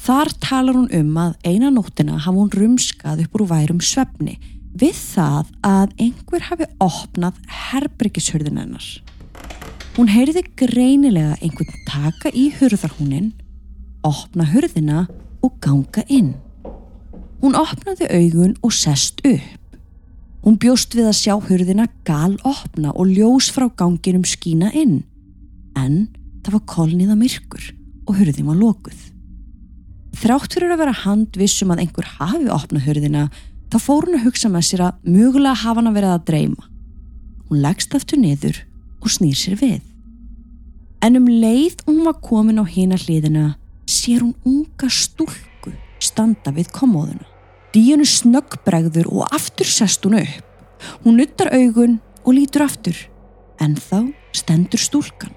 Þar 0.00 0.32
talar 0.40 0.78
hún 0.78 0.86
um 1.02 1.18
að 1.20 1.34
eina 1.44 1.68
nóttina 1.74 2.16
hafa 2.16 2.32
hún 2.32 2.48
rumskað 2.56 3.20
upp 3.26 3.36
úr 3.36 3.44
værum 3.50 3.82
svefni 3.84 4.38
við 4.72 4.96
það 4.96 5.50
að 5.68 5.92
einhver 6.06 6.46
hafi 6.46 6.68
opnað 6.80 7.42
herbergishurðin 7.66 8.62
hennar. 8.62 8.86
Hún 9.98 10.08
heyriði 10.08 10.46
greinilega 10.62 11.36
einhvern 11.42 11.76
taka 11.92 12.32
í 12.32 12.46
hurðarhúnin, 12.56 13.34
opna 14.00 14.48
hurðina 14.48 15.04
og 15.44 15.60
ganga 15.60 16.06
inn. 16.08 16.32
Hún 17.42 17.56
opnaði 17.58 18.06
augun 18.06 18.54
og 18.62 18.70
sest 18.74 19.18
upp. 19.26 19.76
Hún 20.42 20.58
bjóst 20.62 20.94
við 20.94 21.08
að 21.10 21.18
sjá 21.18 21.34
hurðina 21.42 21.88
gal 22.06 22.34
opna 22.46 22.92
og 22.94 23.10
ljós 23.10 23.48
frá 23.54 23.68
ganginum 23.78 24.22
skína 24.26 24.72
inn. 24.78 25.00
En 25.78 26.08
það 26.42 26.56
var 26.56 26.64
kolniða 26.70 27.16
myrkur 27.18 27.72
og 28.06 28.18
hurðin 28.18 28.46
var 28.50 28.58
lokuð. 28.58 29.00
Þrátt 30.22 30.54
fyrir 30.54 30.74
að 30.74 30.82
vera 30.82 31.00
handvissum 31.02 31.72
að 31.74 31.82
einhver 31.84 32.10
hafi 32.18 32.50
opnað 32.52 32.86
hurðina, 32.86 33.24
þá 33.72 33.78
fór 33.80 34.06
hún 34.06 34.18
að 34.18 34.26
hugsa 34.28 34.50
með 34.52 34.66
sér 34.68 34.84
að 34.86 35.08
mögulega 35.14 35.62
hafa 35.62 35.80
hann 35.80 35.90
að 35.90 35.98
verið 35.98 36.14
að 36.14 36.26
dreyma. 36.30 36.68
Hún 37.48 37.62
leggst 37.64 37.96
aftur 37.98 38.22
niður 38.22 38.62
og 39.02 39.10
snýr 39.14 39.38
sér 39.38 39.58
við. 39.58 39.80
En 41.02 41.18
um 41.18 41.26
leið 41.26 41.82
hún 41.88 42.04
var 42.06 42.20
komin 42.22 42.62
á 42.62 42.64
hina 42.70 42.98
hliðina, 43.00 43.56
sér 43.90 44.22
hún 44.22 44.36
unga 44.46 44.90
stúlku 44.90 45.74
standa 46.02 46.54
við 46.54 46.70
komóðuna. 46.74 47.31
Díunu 47.72 48.04
snöggbregður 48.04 49.06
og 49.08 49.30
aftur 49.32 49.68
sest 49.68 50.04
hún 50.04 50.18
upp. 50.20 50.48
Hún 51.04 51.16
nuttar 51.16 51.48
augun 51.56 52.00
og 52.26 52.34
lítur 52.36 52.66
aftur. 52.66 52.98
En 53.56 53.78
þá 53.80 54.12
stendur 54.36 54.82
stúlkan. 54.82 55.32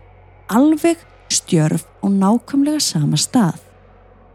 Alveg 0.51 0.99
stjörf 1.31 1.85
á 2.03 2.07
nákvæmlega 2.11 2.81
sama 2.83 3.15
stað. 3.15 3.61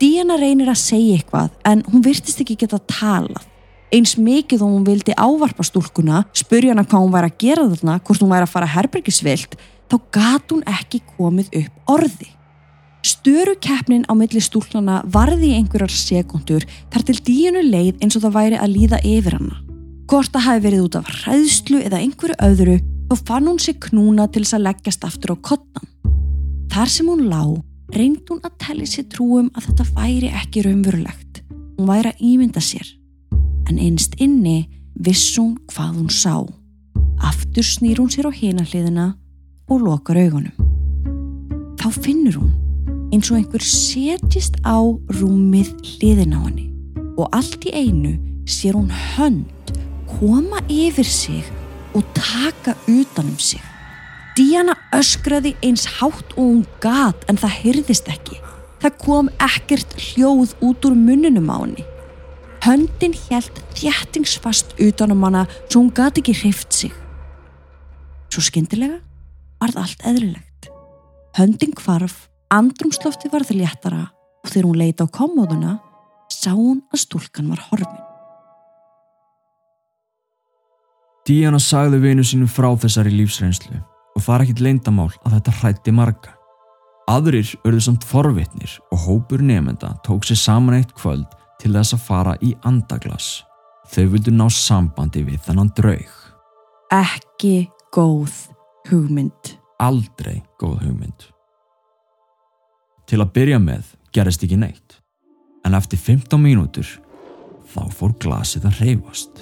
Díana 0.01 0.39
reynir 0.41 0.71
að 0.73 0.81
segja 0.81 1.19
eitthvað 1.19 1.53
en 1.69 1.85
hún 1.91 2.05
virtist 2.07 2.41
ekki 2.41 2.57
geta 2.63 2.81
talað. 2.89 3.45
Eins 3.93 4.17
mikið 4.17 4.65
og 4.65 4.73
hún 4.73 4.87
vildi 4.87 5.13
ávarpa 5.19 5.67
stúlkuna, 5.67 6.25
spurja 6.33 6.73
hana 6.73 6.87
hvað 6.87 7.05
hún 7.05 7.13
væri 7.13 7.29
að 7.29 7.41
gera 7.43 7.69
þarna, 7.69 7.99
hvort 8.01 8.23
hún 8.23 8.33
væri 8.33 8.47
að 8.47 8.53
fara 8.55 8.75
herbergisvilt, 8.79 9.57
þá 9.91 9.97
gat 10.15 10.55
hún 10.55 10.63
ekki 10.71 11.03
komið 11.19 11.51
upp 11.61 11.97
orði. 11.99 12.31
Störu 13.01 13.55
keppnin 13.57 14.05
á 14.05 14.13
milli 14.13 14.43
stúlnana 14.45 15.01
varði 15.09 15.55
einhverjar 15.57 15.93
sekundur 15.93 16.67
þar 16.93 17.05
til 17.09 17.17
díunu 17.25 17.63
leið 17.65 18.03
eins 18.05 18.19
og 18.19 18.27
það 18.27 18.35
væri 18.37 18.59
að 18.61 18.75
líða 18.75 19.01
yfir 19.09 19.37
hana. 19.39 19.57
Hvort 20.11 20.35
það 20.35 20.47
hafi 20.47 20.63
verið 20.67 20.85
út 20.85 20.99
af 20.99 21.09
hræðslu 21.23 21.81
eða 21.87 22.01
einhverju 22.05 22.37
öðru, 22.45 22.77
þá 23.09 23.15
fann 23.31 23.49
hún 23.49 23.63
sig 23.63 23.81
knúna 23.87 24.29
til 24.29 24.45
þess 24.45 24.59
að 24.59 24.65
leggjast 24.67 25.09
aftur 25.09 25.33
á 25.33 25.37
kottan. 25.49 25.89
Þar 26.71 26.93
sem 26.93 27.09
hún 27.09 27.25
lá, 27.33 27.43
reynd 27.97 28.29
hún 28.29 28.45
að 28.45 28.57
telli 28.67 28.89
sér 28.91 29.09
trúum 29.09 29.49
að 29.57 29.71
þetta 29.71 29.89
væri 29.97 30.33
ekki 30.43 30.67
raunverulegt. 30.67 31.43
Hún 31.79 31.89
væri 31.89 32.13
að 32.13 32.25
ímynda 32.29 32.61
sér. 32.61 32.85
En 33.71 33.81
einst 33.81 34.19
inni 34.21 34.69
viss 35.01 35.39
hún 35.41 35.57
hvað 35.73 35.97
hún 35.97 36.13
sá. 36.13 36.37
Aftur 37.25 37.65
snýr 37.65 38.03
hún 38.03 38.13
sér 38.13 38.29
á 38.29 38.33
hina 38.35 38.67
hliðina 38.67 39.15
og 39.71 39.87
lokar 39.87 40.21
augunum. 40.21 40.53
Þá 41.81 41.89
finnur 41.97 42.43
hún 42.43 42.60
eins 43.11 43.31
og 43.31 43.41
einhver 43.41 43.65
setjist 43.65 44.61
á 44.63 44.79
rúmið 45.19 45.73
hliðin 45.83 46.37
á 46.37 46.41
henni 46.47 46.67
og 47.19 47.29
allt 47.37 47.65
í 47.69 47.75
einu 47.75 48.15
sér 48.49 48.79
hún 48.79 48.91
hönd 49.17 49.75
koma 50.19 50.63
yfir 50.71 51.07
sig 51.07 51.45
og 51.95 52.05
taka 52.15 52.77
utanum 52.89 53.39
sig. 53.39 53.61
Díana 54.37 54.77
öskraði 54.95 55.57
eins 55.63 55.87
hátt 55.99 56.37
og 56.37 56.45
hún 56.45 56.63
gat 56.81 57.27
en 57.29 57.39
það 57.41 57.57
hyrðist 57.65 58.09
ekki. 58.09 58.39
Það 58.81 58.97
kom 59.03 59.31
ekkert 59.43 59.97
hljóð 59.99 60.55
út 60.65 60.87
úr 60.87 60.97
muninum 60.97 61.51
á 61.51 61.59
henni. 61.61 61.85
Höndin 62.65 63.17
hjælt 63.27 63.59
þjættingsfast 63.77 64.77
utanum 64.79 65.25
hana 65.27 65.47
svo 65.67 65.83
hún 65.83 65.93
gat 65.93 66.21
ekki 66.21 66.37
hrift 66.43 66.73
sig. 66.73 66.95
Svo 68.31 68.45
skyndilega 68.45 69.01
varð 69.61 69.83
allt 69.83 70.07
eðlilegt. 70.07 70.71
Höndin 71.37 71.75
kvarf 71.77 72.30
Andrumslofti 72.51 73.29
varð 73.31 73.53
léttara 73.55 74.09
og 74.43 74.51
þegar 74.51 74.67
hún 74.67 74.79
leita 74.81 75.05
á 75.07 75.15
kommóðuna 75.15 75.77
sá 76.35 76.51
hún 76.51 76.81
að 76.91 77.05
stúlkan 77.05 77.53
var 77.53 77.63
horfin. 77.69 78.01
Díana 81.23 81.61
sagði 81.63 82.01
vinu 82.03 82.27
sínum 82.27 82.51
frá 82.51 82.73
þessari 82.75 83.15
lífsreynslu 83.15 83.79
og 83.79 84.27
er 84.35 84.43
ekkit 84.43 84.65
leindamál 84.67 85.13
að 85.23 85.37
þetta 85.37 85.57
hrætti 85.61 85.95
marga. 85.95 86.35
Aðrir 87.07 87.55
örðu 87.63 87.87
samt 87.87 88.07
forvitnir 88.07 88.77
og 88.91 89.07
hópur 89.07 89.47
nefnda 89.47 89.95
tók 90.03 90.27
sér 90.27 90.43
saman 90.43 90.81
eitt 90.81 90.95
kvöld 90.99 91.31
til 91.63 91.71
þess 91.77 91.95
að 91.95 92.07
fara 92.09 92.37
í 92.43 92.57
andaglas. 92.67 93.45
Þau 93.95 94.07
vildu 94.17 94.35
ná 94.35 94.49
sambandi 94.51 95.23
við 95.23 95.39
þannan 95.47 95.71
draug. 95.79 96.15
Ekki 96.91 97.69
góð 97.95 98.49
hugmynd. 98.91 99.59
Aldrei 99.79 100.41
góð 100.59 100.81
hugmynd. 100.89 101.31
Til 103.11 103.19
að 103.19 103.33
byrja 103.35 103.59
með 103.59 103.89
gerist 104.15 104.45
ekki 104.47 104.59
neitt. 104.61 105.01
En 105.67 105.75
eftir 105.75 105.99
15 105.99 106.39
mínútur 106.39 106.87
þá 107.73 107.83
fór 107.95 108.13
glasið 108.23 108.69
að 108.69 108.83
reyfast. 108.85 109.41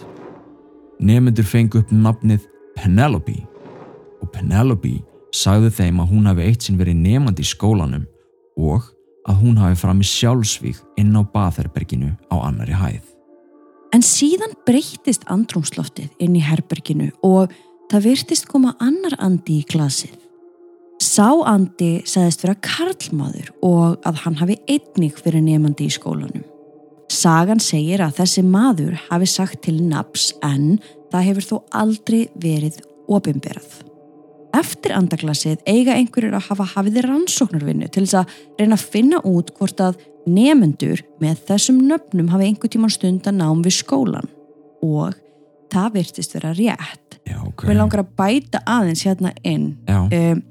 Nefnendur 1.05 1.47
fengu 1.47 1.83
upp 1.83 1.91
nafnið 1.93 2.47
Penelope 2.79 3.37
og 4.23 4.31
Penelope 4.33 4.95
sagði 5.37 5.71
þeim 5.77 6.01
að 6.01 6.15
hún 6.15 6.31
hafi 6.31 6.47
eitt 6.49 6.65
sinn 6.65 6.79
verið 6.81 6.97
nefnandi 7.03 7.45
í 7.45 7.51
skólanum 7.51 8.07
og 8.57 8.89
að 9.29 9.43
hún 9.43 9.61
hafi 9.61 9.77
fram 9.83 10.01
í 10.01 10.09
sjálfsvík 10.09 10.81
inn 11.01 11.13
á 11.13 11.23
baðherberginu 11.29 12.15
á 12.33 12.37
annari 12.41 12.73
hæð. 12.73 13.05
En 13.93 14.05
síðan 14.05 14.57
breytist 14.69 15.29
andrumsloftið 15.29 16.09
inn 16.25 16.37
í 16.37 16.45
herberginu 16.45 17.11
og 17.25 17.53
það 17.93 18.09
virtist 18.09 18.49
koma 18.49 18.75
annar 18.81 19.17
andi 19.21 19.61
í 19.61 19.69
glasið. 19.69 20.17
Sá 21.09 21.31
andi 21.49 22.03
sagðist 22.09 22.43
vera 22.45 22.57
karlmaður 22.65 23.51
og 23.65 24.07
að 24.09 24.23
hann 24.25 24.39
hafi 24.43 24.59
einnig 24.69 25.17
fyrir 25.23 25.45
nefandi 25.47 25.87
í 25.89 25.95
skólanum. 25.95 26.45
Sagan 27.09 27.63
segir 27.65 28.03
að 28.05 28.19
þessi 28.19 28.45
maður 28.45 28.99
hafi 29.07 29.29
sagt 29.31 29.63
til 29.65 29.79
naps 29.89 30.33
en 30.45 30.77
það 31.13 31.29
hefur 31.31 31.47
þó 31.47 31.55
aldrei 31.83 32.21
verið 32.37 32.83
ofinberað. 33.09 33.85
eftir 34.59 34.95
andaglasið 34.97 35.61
eiga 35.69 35.95
einhverjur 35.95 36.35
að 36.35 36.47
hafa 36.49 36.65
hafiði 36.73 37.03
rannsóknarvinnu 37.05 37.89
til 37.93 38.05
þess 38.07 38.17
að 38.23 38.37
reyna 38.59 38.79
að 38.79 38.87
finna 38.95 39.21
út 39.29 39.53
hvort 39.59 39.81
að 39.85 39.99
nefendur 40.29 41.03
með 41.23 41.43
þessum 41.51 41.83
nöfnum 41.89 42.31
hafi 42.33 42.49
einhver 42.49 42.73
tíman 42.73 42.93
stund 42.93 43.29
að 43.29 43.39
nám 43.39 43.63
við 43.65 43.77
skólan 43.79 44.29
og 44.85 45.15
það 45.73 45.93
virtist 45.99 46.35
vera 46.35 46.55
rétt. 46.57 47.19
Já, 47.29 47.39
ok. 47.45 47.67
Mér 47.69 47.81
langar 47.83 48.03
að 48.03 48.15
bæta 48.19 48.63
aðeins 48.67 49.05
hérna 49.07 49.35
inn. 49.45 49.77
Já, 49.89 50.01
Um, 50.09 50.43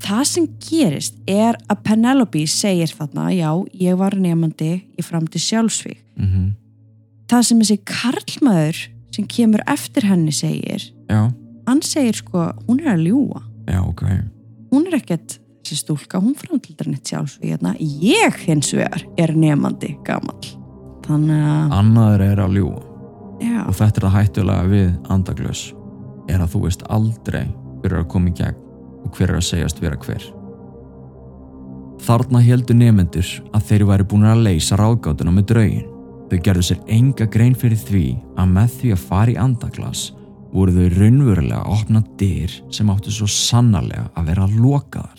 það 0.00 0.22
sem 0.30 0.46
gerist 0.64 1.18
er 1.30 1.58
að 1.70 1.82
Penelope 1.86 2.44
segir 2.50 2.92
þarna, 2.96 3.28
já, 3.34 3.50
ég 3.80 3.98
var 4.00 4.16
nefandi 4.18 4.72
í 4.98 5.04
framti 5.04 5.38
sjálfsvík. 5.42 6.00
mhm, 6.18 6.48
Það 7.30 7.42
sem 7.46 7.60
þessi 7.62 7.76
karlmaður 7.86 8.78
sem 9.14 9.26
kemur 9.30 9.60
eftir 9.70 10.02
henni 10.08 10.32
segir, 10.34 10.88
já, 11.08 11.30
hann 11.68 11.82
segir 11.86 12.16
sko, 12.18 12.48
hún 12.66 12.80
er 12.82 12.96
að 12.96 13.04
ljúa. 13.06 13.42
já, 13.70 13.80
ok. 13.86 14.02
Hún 14.72 14.86
er 14.88 14.96
ekkert 14.98 15.38
þessi 15.62 15.76
stúlka, 15.84 16.18
hún 16.18 16.34
framtildar 16.34 16.88
neitt 16.90 17.06
sjálfsvík 17.06 17.50
hérna. 17.52 17.76
Ég 17.78 18.34
hins 18.46 18.72
vegar 18.74 19.04
er 19.18 19.32
nefandi 19.34 19.96
gamall. 20.06 20.40
Þannig 21.06 21.42
að, 21.42 21.72
Annaður 21.78 22.20
er 22.26 22.38
að 22.44 22.56
ljúa 22.58 22.82
já, 23.42 23.62
og 23.66 23.74
þetta 23.74 23.98
er 23.98 24.04
það 24.06 24.16
hættulega 24.18 24.66
við 24.70 24.90
andaglös 25.10 25.62
er 26.30 26.40
að 26.44 26.50
þú 26.54 26.60
veist 26.66 26.82
aldrei 26.92 27.46
er 27.84 27.94
að 27.98 28.08
koma 28.12 28.28
í 28.30 28.34
gegn 28.38 28.59
og 29.04 29.16
hver 29.16 29.32
er 29.32 29.40
að 29.40 29.48
segjast 29.48 29.82
vera 29.82 29.98
hver. 30.00 30.22
Þarna 32.00 32.40
heldur 32.40 32.78
nefendur 32.78 33.30
að 33.52 33.66
þeir 33.68 33.86
væri 33.90 34.06
búin 34.08 34.28
að 34.28 34.44
leysa 34.46 34.78
ráðgátuna 34.80 35.34
með 35.34 35.50
draugin. 35.52 35.88
Þau 36.30 36.38
gerðu 36.46 36.62
sér 36.64 36.80
enga 36.94 37.26
grein 37.26 37.56
fyrir 37.58 37.80
því 37.80 38.04
að 38.38 38.52
með 38.54 38.76
því 38.78 38.92
að 38.94 39.04
fara 39.10 39.32
í 39.32 39.40
andaglas 39.42 40.04
voru 40.54 40.74
þau 40.74 40.86
raunverulega 40.96 41.60
að 41.60 41.74
opna 41.76 42.02
dyr 42.18 42.54
sem 42.74 42.90
áttu 42.90 43.12
svo 43.14 43.28
sannarlega 43.30 44.08
að 44.18 44.30
vera 44.30 44.48
lokaðar. 44.54 45.18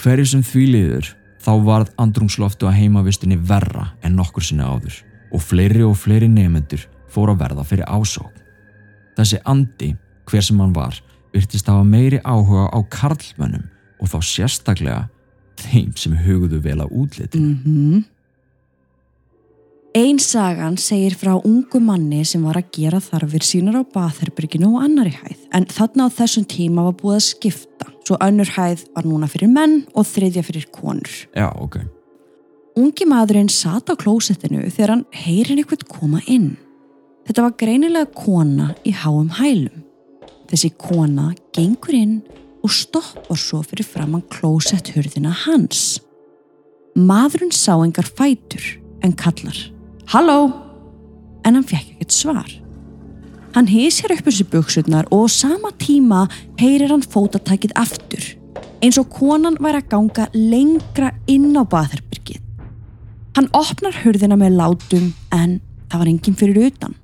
Hverju 0.00 0.28
sem 0.30 0.44
því 0.46 0.66
liður 0.74 1.10
þá 1.44 1.52
varð 1.64 1.92
andrungsloftu 2.00 2.68
að 2.68 2.78
heimavistinni 2.80 3.36
verra 3.36 3.90
en 4.04 4.16
nokkur 4.18 4.44
sinni 4.44 4.64
áður 4.64 5.00
og 5.30 5.44
fleiri 5.44 5.84
og 5.86 5.96
fleiri 5.98 6.28
nefendur 6.30 6.86
fór 7.10 7.32
að 7.32 7.42
verða 7.44 7.66
fyrir 7.66 7.88
ásók. 7.90 8.32
Þessi 9.18 9.40
andi, 9.48 9.94
hver 10.30 10.44
sem 10.46 10.60
hann 10.62 10.74
var, 10.74 10.96
virtist 11.34 11.68
hafa 11.70 11.84
meiri 11.84 12.20
áhuga 12.24 12.68
á 12.70 12.78
karlmönnum 12.90 13.66
og 14.00 14.08
þá 14.12 14.18
sérstaklega 14.24 15.02
þeim 15.60 15.92
sem 15.96 16.16
huguðu 16.16 16.62
vel 16.64 16.80
á 16.80 16.86
útlitinu. 16.88 17.58
mhm. 17.64 18.04
Ein 19.90 20.20
sagan 20.22 20.76
segir 20.78 21.16
frá 21.18 21.32
ungu 21.34 21.80
manni 21.82 22.20
sem 22.24 22.42
var 22.46 22.60
að 22.60 22.68
gera 22.76 23.00
þarfir 23.02 23.42
sínar 23.42 23.74
á 23.74 23.82
bathherbyrginu 23.82 24.68
og 24.76 24.84
annari 24.84 25.10
hæð 25.10 25.48
en 25.50 25.66
þarna 25.66 26.06
á 26.06 26.14
þessum 26.14 26.44
tíma 26.46 26.84
var 26.86 26.94
búið 26.94 27.16
að 27.16 27.24
skipta 27.26 27.88
svo 28.06 28.18
önnur 28.22 28.52
hæð 28.54 28.84
var 28.94 29.08
núna 29.10 29.26
fyrir 29.26 29.50
menn 29.50 29.80
og 29.90 30.06
þriðja 30.06 30.44
fyrir 30.46 30.68
konur. 30.70 31.10
Já, 31.34 31.50
ok. 31.58 31.80
Ungi 32.78 33.06
maðurinn 33.10 33.50
sat 33.50 33.90
á 33.90 33.98
klósettinu 33.98 34.62
þegar 34.70 34.94
hann 34.94 35.04
heyrir 35.10 35.58
einhvern 35.58 35.86
koma 35.90 36.22
inn. 36.30 36.52
Þetta 37.26 37.48
var 37.48 37.58
greinilega 37.58 38.12
kona 38.14 38.70
í 38.86 38.94
háum 38.94 39.34
hælum. 39.40 39.82
Þessi 40.50 40.72
kona 40.78 41.30
gengur 41.54 41.94
inn 41.94 42.16
og 42.64 42.72
stoppar 42.74 43.38
svo 43.38 43.62
fyrir 43.64 43.86
framann 43.86 44.26
klósetthurðina 44.32 45.32
hans. 45.46 46.00
Maðurinn 46.98 47.54
sá 47.54 47.76
engar 47.78 48.08
fætur 48.08 48.64
en 49.06 49.14
kallar 49.16 49.56
Halló! 50.10 50.50
En 51.46 51.54
hann 51.54 51.64
fekk 51.64 51.94
ekkert 51.94 52.12
svar. 52.12 52.50
Hann 53.54 53.70
hísir 53.70 54.10
upp 54.12 54.26
þessi 54.26 54.44
buksutnar 54.50 55.06
og 55.14 55.30
sama 55.30 55.70
tíma 55.78 56.24
heyrir 56.58 56.90
hann 56.90 57.06
fótatækið 57.06 57.76
aftur 57.78 58.26
eins 58.82 58.98
og 59.00 59.10
konan 59.12 59.58
væri 59.60 59.80
að 59.80 59.90
ganga 59.92 60.26
lengra 60.34 61.12
inn 61.30 61.52
á 61.54 61.62
baðherbyrgið. 61.62 62.40
Hann 63.36 63.50
opnar 63.54 63.96
hurðina 64.02 64.38
með 64.40 64.56
látum 64.58 65.12
en 65.36 65.58
það 65.90 66.02
var 66.02 66.10
enginn 66.10 66.38
fyrir 66.42 66.70
utan. 66.70 66.96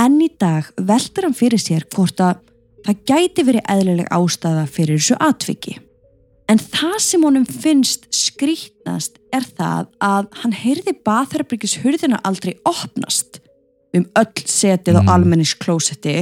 Enn 0.00 0.20
í 0.24 0.30
dag 0.40 0.68
veldur 0.78 1.26
hann 1.28 1.36
fyrir 1.36 1.60
sér 1.60 1.84
hvort 1.92 2.20
að 2.24 2.38
það 2.86 3.00
gæti 3.10 3.44
verið 3.44 3.66
eðlileg 3.74 4.08
ástæða 4.16 4.64
fyrir 4.72 5.00
þessu 5.00 5.18
atviki. 5.20 5.74
En 6.50 6.58
það 6.58 6.96
sem 7.04 7.22
honum 7.26 7.44
finnst 7.46 8.06
skrítnast 8.14 9.18
er 9.36 9.44
það 9.44 9.90
að 10.02 10.30
hann 10.42 10.54
heyrði 10.56 10.94
baðherbyrgis 11.06 11.76
hurðina 11.84 12.18
aldrei 12.26 12.54
opnast 12.66 13.38
um 13.94 14.06
öll 14.18 14.44
setið 14.46 14.96
Mm. 15.00 15.06
á 15.06 15.12
almenningsklósetti. 15.14 16.16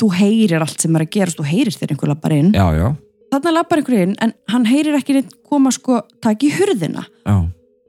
Þú 0.00 0.08
heyrir 0.18 0.60
allt 0.64 0.80
sem 0.80 0.96
er 0.96 1.02
að 1.04 1.10
gerast, 1.14 1.38
þú 1.38 1.44
heyrir 1.46 1.72
þegar 1.76 1.92
einhver 1.94 2.08
lappar 2.10 2.32
inn 2.34 2.52
Já, 2.52 2.66
já, 2.74 2.88
þarna 3.30 3.52
lappar 3.54 3.78
einhver 3.78 4.02
inn 4.02 4.14
en 4.20 4.32
hann 4.48 4.64
heyrir 4.66 4.96
ekki 4.98 5.14
neitt 5.14 5.32
koma 5.46 5.70
sko 5.70 6.00
taka 6.20 6.46
í 6.48 6.50
hurðina 6.56 7.04
já, 7.24 7.36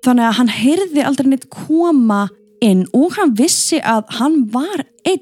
þannig 0.06 0.28
að 0.28 0.38
hann 0.38 0.52
heyrði 0.54 1.04
aldrei 1.08 1.28
neitt 1.32 1.48
koma 1.50 2.30
inn 2.64 2.86
og 2.96 3.14
hann 3.18 3.36
vissi 3.38 3.80
að 3.84 4.06
hann 4.20 4.40
var 4.54 4.86
einn 5.06 5.22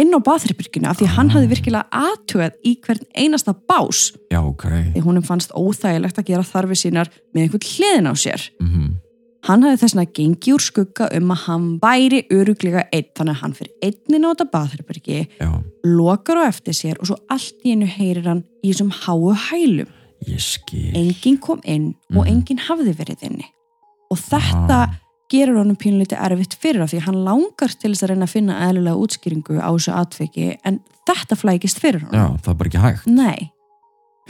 inn 0.00 0.14
á 0.16 0.20
bathryrbyrginu 0.24 0.88
af 0.88 0.96
því 0.98 1.04
að 1.08 1.14
hann 1.18 1.28
Ah. 1.30 1.34
hafði 1.36 1.48
virkilega 1.52 1.84
aðtugað 1.92 2.52
í 2.64 2.72
hvern 2.80 3.02
einasta 3.14 3.52
bás 3.68 4.12
já, 4.32 4.40
ok. 4.40 4.64
því 4.94 5.02
húnum 5.04 5.24
fannst 5.26 5.52
óþægilegt 5.52 6.18
að 6.18 6.28
gera 6.30 6.42
þarfi 6.48 6.78
sínar 6.80 7.10
með 7.34 7.42
einhvern 7.44 7.66
hliðin 7.72 8.08
á 8.10 8.14
sér 8.16 8.50
Mm 8.60 8.98
hann 9.42 9.62
hafði 9.66 9.78
þess 9.82 9.96
að 9.98 10.12
gengi 10.14 10.52
úr 10.54 10.62
skugga 10.62 11.08
um 11.18 11.30
að 11.34 11.40
hann 11.48 11.64
væri 11.82 12.20
öruglega 12.30 12.84
einn 12.94 13.08
þannig 13.18 13.34
að 13.34 13.40
hann 13.42 13.54
fyrir 13.58 13.72
einnin 13.82 14.22
á 14.22 14.30
þetta 14.30 14.46
bathryrbyrgi 14.52 15.16
Já, 15.40 15.48
lokar 15.84 16.36
á 16.38 16.42
eftir 16.46 16.76
sér 16.78 17.00
og 17.02 17.08
svo 17.10 17.16
allt 17.28 17.58
í 17.66 17.72
einu 17.74 17.88
heyrir 17.90 18.22
hann 18.30 18.44
í 18.62 18.70
þessum 18.70 18.92
háu 19.02 19.34
hælum 19.50 19.90
enginn 20.94 21.40
kom 21.42 21.60
inn 21.64 21.94
og 22.14 22.22
Mhm. 22.26 22.30
enginn 22.32 22.58
hafði 22.68 22.94
verið 22.94 23.22
inni 23.28 23.46
og 24.12 24.18
þetta 24.18 24.78
Ah. 24.86 24.94
Gerur 25.32 25.60
honum 25.62 25.78
pínlítið 25.80 26.20
erfitt 26.28 26.56
fyrir 26.60 26.84
af 26.84 26.92
því 26.92 27.02
hann 27.06 27.22
langar 27.26 27.72
til 27.72 27.92
þess 27.92 28.04
að 28.06 28.12
reyna 28.12 28.28
að 28.28 28.34
finna 28.36 28.60
eðlilega 28.68 29.02
útskýringu 29.06 29.58
á 29.58 29.70
þessu 29.72 29.96
atviki 29.96 30.48
en 30.68 30.80
þetta 31.08 31.38
flækist 31.40 31.82
fyrir 31.82 32.04
honum. 32.06 32.18
Já, 32.20 32.42
það 32.44 32.52
er 32.52 32.60
bara 32.60 32.72
ekki 32.72 32.84
hægt. 32.84 33.10
Nei. 33.10 33.50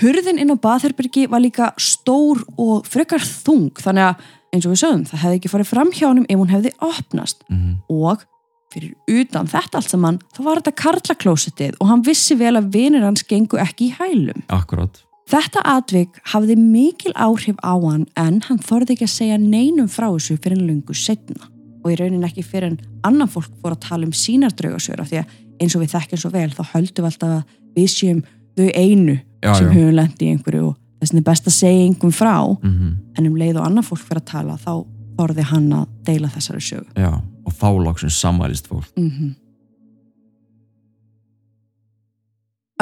Hurðin 0.02 0.40
inn 0.40 0.54
á 0.54 0.56
baðherbyrgi 0.56 1.26
var 1.30 1.42
líka 1.44 1.72
stór 1.80 2.40
og 2.56 2.86
frekar 2.88 3.22
þung 3.22 3.74
þannig 3.82 4.12
að 4.12 4.28
eins 4.52 4.66
og 4.68 4.74
við 4.74 4.82
sögum 4.82 5.06
það 5.08 5.24
hefði 5.24 5.40
ekki 5.40 5.52
farið 5.52 5.72
fram 5.72 5.90
hjá 5.92 6.06
honum 6.08 6.28
ef 6.28 6.40
hún 6.40 6.52
hefði 6.52 6.76
opnast. 6.80 7.44
Mm 7.52 7.80
og 7.92 8.24
fyrir 8.72 8.94
utan 9.10 9.48
þetta 9.50 9.80
allt 9.80 9.92
saman 9.92 10.18
þá 10.32 10.38
var 10.46 10.60
þetta 10.62 10.80
karlaklósettið 10.80 11.74
og 11.76 11.90
hann 11.90 12.04
vissi 12.06 12.36
vel 12.40 12.54
að 12.56 12.70
vinir 12.72 13.04
hans 13.04 13.24
gengu 13.28 13.60
ekki 13.60 13.90
í 13.90 13.96
hælum. 13.98 14.44
Akkurát. 14.48 15.02
Þetta 15.32 15.62
atvik 15.64 16.18
hafði 16.28 16.58
mikil 16.60 17.14
áhrif 17.16 17.56
á 17.64 17.72
hann 17.72 18.04
en 18.20 18.42
hann 18.44 18.60
þorði 18.60 18.96
ekki 18.96 19.08
að 19.08 19.14
segja 19.14 19.38
neinum 19.40 19.88
frá 19.88 20.10
þessu 20.10 20.36
fyrir 20.36 20.58
en 20.58 20.66
lungu 20.68 20.96
setna 20.96 21.48
og 21.82 21.88
í 21.88 21.96
raunin 21.98 22.26
ekki 22.26 22.44
fyrir 22.44 22.68
en 22.68 22.78
annan 23.08 23.30
fólk 23.32 23.48
fór 23.62 23.72
að 23.72 23.82
tala 23.86 24.06
um 24.06 24.12
sínar 24.12 24.52
draugasögur 24.58 25.02
af 25.02 25.08
því 25.08 25.22
að 25.22 25.32
eins 25.62 25.76
og 25.76 25.82
við 25.82 25.94
þekkjum 25.94 26.20
svo 26.20 26.30
vel 26.34 26.50
þá 26.52 26.62
höldum 26.74 27.06
við 27.06 27.10
alltaf 27.10 27.32
að 27.38 27.56
við 27.78 27.88
séum 27.94 28.22
þau 28.58 28.68
einu 28.76 29.16
Já, 29.42 29.54
sem 29.56 29.70
höfum 29.72 29.96
lendi 29.96 30.28
í 30.28 30.34
einhverju 30.34 30.66
og 30.68 30.76
þess 31.02 31.16
er 31.16 31.24
best 31.26 31.48
að 31.48 31.56
segja 31.56 31.86
einhverjum 31.86 32.14
frá. 32.14 32.36
Mm 32.62 32.98
en 33.12 33.28
um 33.28 33.34
leið 33.36 33.58
og 33.60 33.66
annan 33.66 33.84
fólk 33.84 34.00
fyrir 34.00 34.22
að 34.22 34.28
tala 34.30 34.54
þá 34.56 34.70
þorði 35.18 35.44
hann 35.50 35.66
að 35.76 35.88
deila 36.06 36.30
þessari 36.32 36.62
sögu. 36.64 36.86
Já, 36.96 37.10
og 37.20 37.56
þá 37.58 37.66
loksins 37.84 38.16
samvælist 38.16 38.70
fólk. 38.70 38.88
Mm 38.96 39.34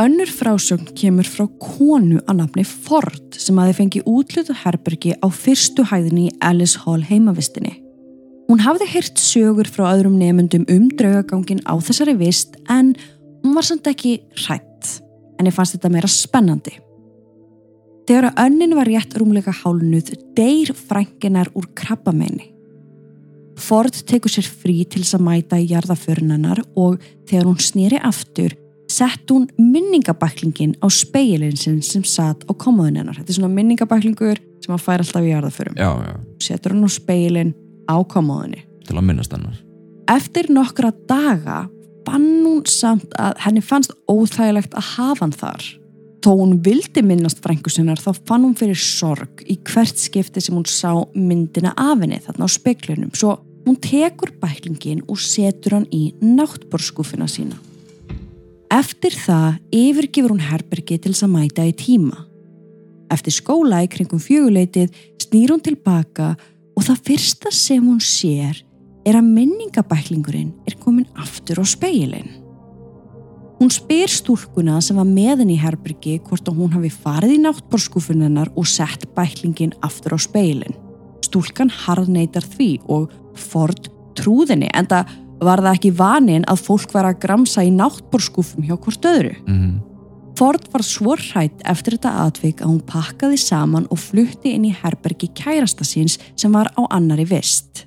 Önnur 0.00 0.30
frásögn 0.32 0.94
kemur 0.96 1.26
frá 1.28 1.44
konu 1.60 2.22
að 2.24 2.38
nafni 2.38 2.62
Ford 2.64 3.34
sem 3.36 3.58
aði 3.60 3.74
fengið 3.76 4.06
útlutu 4.08 4.54
herbergi 4.56 5.10
á 5.20 5.28
fyrstu 5.28 5.84
hæðinni 5.90 6.30
í 6.30 6.36
Alice 6.40 6.80
Hall 6.80 7.02
heimavistinni. 7.04 7.74
Hún 8.48 8.62
hafði 8.64 8.86
heyrt 8.94 9.20
sögur 9.20 9.68
frá 9.68 9.90
öðrum 9.90 10.14
nefndum 10.16 10.64
um 10.72 10.86
draugagangin 10.96 11.60
á 11.68 11.76
þessari 11.84 12.14
vist 12.16 12.56
en 12.72 12.94
hún 13.42 13.58
var 13.58 13.66
samt 13.68 13.90
ekki 13.92 14.14
hrætt. 14.46 15.02
En 15.36 15.50
ég 15.50 15.56
fannst 15.58 15.76
þetta 15.76 15.92
meira 15.92 16.08
spennandi. 16.08 16.72
Þegar 18.08 18.30
að 18.30 18.42
önnin 18.46 18.74
var 18.78 18.88
rétt 18.88 19.18
rúmleika 19.20 19.52
hálnuð 19.52 20.14
deyr 20.38 20.72
frænginar 20.80 21.52
úr 21.52 21.68
krabbamenni. 21.76 22.48
Ford 23.60 24.00
tekur 24.08 24.32
sér 24.32 24.48
frí 24.48 24.80
til 24.88 25.04
þess 25.04 25.20
að 25.20 25.28
mæta 25.28 25.60
í 25.60 25.68
jarðaförunennar 25.74 26.64
og 26.80 27.02
þegar 27.28 27.50
hún 27.50 27.60
snýri 27.60 28.00
aftur 28.00 28.56
sett 28.90 29.30
hún 29.30 29.48
minningabæklingin 29.58 30.76
á 30.82 30.86
speilin 30.90 31.56
sinn 31.56 31.80
sem 31.86 32.04
satt 32.04 32.44
á 32.46 32.52
komoðunennar. 32.52 33.20
Þetta 33.20 33.32
er 33.32 33.38
svona 33.38 33.54
minningabæklingur 33.54 34.40
sem 34.60 34.74
hann 34.74 34.82
fær 34.82 35.04
alltaf 35.04 35.24
í 35.26 35.32
jarðaförum. 35.32 35.76
Já, 35.78 35.90
já, 36.04 36.14
Setur 36.42 36.74
hann 36.74 36.86
á 36.86 36.90
speilin 36.90 37.52
á 37.86 37.96
komoðunni. 38.04 38.64
til 38.86 38.96
að 38.98 39.06
minnast 39.06 39.32
hennar. 39.32 39.58
Eftir 40.10 40.48
nokkra 40.50 40.90
daga 41.08 41.68
fann 42.06 42.42
hún 42.42 42.64
samt 42.66 43.12
að 43.18 43.36
henni 43.44 43.62
fannst 43.62 43.92
óþægilegt 44.10 44.74
að 44.74 44.88
hafa 44.96 45.24
hann 45.24 45.36
þar. 45.36 45.68
Þó 46.20 46.30
hún 46.36 46.56
vildi 46.64 47.02
minnast 47.06 47.38
frængu 47.40 47.70
sinnar 47.70 48.00
þá 48.02 48.10
fann 48.26 48.42
hún 48.44 48.56
fyrir 48.58 48.76
sorg 48.76 49.44
í 49.46 49.56
hvert 49.70 49.96
skipti 49.96 50.42
sem 50.42 50.56
hún 50.56 50.66
sá 50.68 50.90
myndina 51.14 51.72
af 51.78 52.02
henni 52.02 52.18
þarna 52.20 52.44
á 52.44 52.50
speiklunum. 52.50 53.14
Svo 53.14 53.38
Hún 53.66 53.76
tekur 53.76 54.32
bæklingin 54.40 55.02
og 55.08 55.20
setur 55.20 55.76
hann 55.76 55.88
í 55.92 56.14
náttborskúfina 56.24 57.26
sína. 57.28 57.58
Eftir 58.70 59.16
það 59.18 59.56
yfirgifur 59.74 60.30
hún 60.30 60.44
herbergi 60.46 61.00
til 61.02 61.10
þess 61.10 61.26
að 61.26 61.32
mæta 61.34 61.64
í 61.66 61.72
tíma. 61.74 62.20
Eftir 63.10 63.34
skóla 63.34 63.80
í 63.82 63.88
kringum 63.90 64.20
fjöguleitið 64.22 64.92
snýr 65.24 65.50
hún 65.50 65.62
tilbaka 65.64 66.36
og 66.78 66.84
það 66.86 67.00
fyrsta 67.08 67.50
sem 67.50 67.82
hún 67.82 67.98
sér 67.98 68.60
er 69.02 69.18
að 69.18 69.26
minningabæklingurinn 69.26 70.52
er 70.70 70.76
komin 70.78 71.08
aftur 71.18 71.58
á 71.58 71.66
speilin. 71.66 72.30
Hún 73.58 73.72
spyr 73.74 74.08
stúlkuna 74.08 74.78
sem 74.80 74.96
var 74.96 75.08
með 75.08 75.42
henni 75.42 75.56
í 75.58 75.60
herbergi 75.60 76.20
hvort 76.28 76.46
að 76.48 76.62
hún 76.62 76.70
hafi 76.76 76.92
farið 76.94 77.34
í 77.34 77.40
náttborskúfunennar 77.42 78.52
og 78.54 78.70
sett 78.70 79.08
bæklingin 79.16 79.74
aftur 79.84 80.14
á 80.14 80.18
speilin. 80.22 80.78
Stúlkan 81.26 81.74
harðneitar 81.82 82.46
því 82.54 82.70
og 82.86 83.10
Ford 83.34 83.90
trúðinni 84.16 84.70
en 84.78 84.88
það 84.94 85.10
var 85.40 85.62
það 85.64 85.76
ekki 85.76 85.92
vanin 85.96 86.48
að 86.48 86.64
fólk 86.66 86.92
var 86.94 87.08
að 87.08 87.20
gramsa 87.22 87.64
í 87.64 87.70
náttborskúfum 87.74 88.66
hjá 88.66 88.76
hvort 88.76 89.08
öðru. 89.12 89.36
mm 89.46 89.90
Ford 90.40 90.62
var 90.72 90.80
svo 90.80 91.12
hrætt 91.20 91.60
eftir 91.68 91.98
þetta 91.98 92.10
atvik 92.24 92.62
að 92.62 92.70
hún 92.70 92.84
pakkaði 92.88 93.36
saman 93.42 93.84
og 93.92 93.98
flutti 94.00 94.54
inn 94.56 94.64
í 94.64 94.72
herbergi 94.72 95.28
kærasta 95.36 95.84
síns 95.84 96.16
sem 96.32 96.54
var 96.56 96.70
á 96.80 96.82
annari 96.88 97.26
vist. 97.28 97.84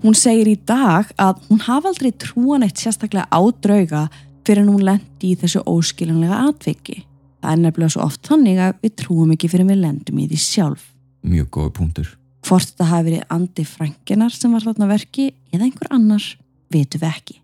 Hún 0.00 0.16
segir 0.16 0.48
í 0.48 0.56
dag 0.56 1.10
að 1.20 1.42
hún 1.50 1.60
hafa 1.66 1.92
aldrei 1.92 2.14
trúan 2.16 2.64
eitt 2.64 2.80
sérstaklega 2.80 3.28
á 3.28 3.40
drauga 3.60 4.06
fyrir 4.46 4.62
en 4.62 4.72
hún 4.72 4.86
lendi 4.88 5.34
í 5.34 5.36
þessu 5.36 5.66
óskiljanlega 5.68 6.40
atviki. 6.48 7.02
Það 7.44 7.52
er 7.52 7.62
nefnilega 7.66 7.92
svo 7.92 8.06
oft 8.06 8.24
þannig 8.32 8.64
að 8.64 8.80
við 8.86 8.96
trúum 9.02 9.36
ekki 9.36 9.52
fyrir 9.52 9.68
við 9.68 9.82
lendum 9.84 10.24
í 10.24 10.30
því 10.30 10.40
sjálf. 10.46 10.90
Mjög 11.28 11.52
góði 11.58 11.74
punktur. 11.76 12.12
Hvort 12.46 12.68
þetta 12.70 12.84
hafi 12.90 13.10
verið 13.10 13.24
Andi 13.34 13.64
Frankinar 13.66 14.30
sem 14.34 14.52
var 14.52 14.60
þarna 14.62 14.86
verki 14.90 15.30
eða 15.52 15.64
einhver 15.66 15.88
annar, 15.90 16.22
vitum 16.70 17.00
við 17.02 17.08
ekki. 17.10 17.36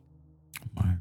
Nei. 0.79 0.93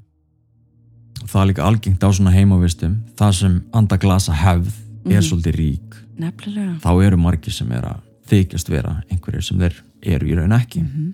Það 1.27 1.41
er 1.41 1.49
líka 1.51 1.65
algengt 1.67 2.01
á 2.03 2.09
svona 2.11 2.33
heimavistum 2.33 2.95
það 3.19 3.33
sem 3.37 3.59
andaglasa 3.77 4.33
hefð 4.33 4.71
er 5.05 5.21
Mhm. 5.21 5.27
svolítið 5.27 5.55
rík 5.55 5.95
Nefnilega. 6.19 6.79
þá 6.81 7.03
eru 7.05 7.17
margir 7.17 7.53
sem 7.53 7.71
er 7.71 7.81
að 7.81 7.99
þykjast 8.27 8.69
vera 8.69 9.03
einhverjir 9.11 9.43
sem 9.43 9.57
þeir 9.59 9.73
eru 10.03 10.25
í 10.27 10.35
raun 10.35 10.51
ekki 10.51 10.81
Mhm. 10.81 11.13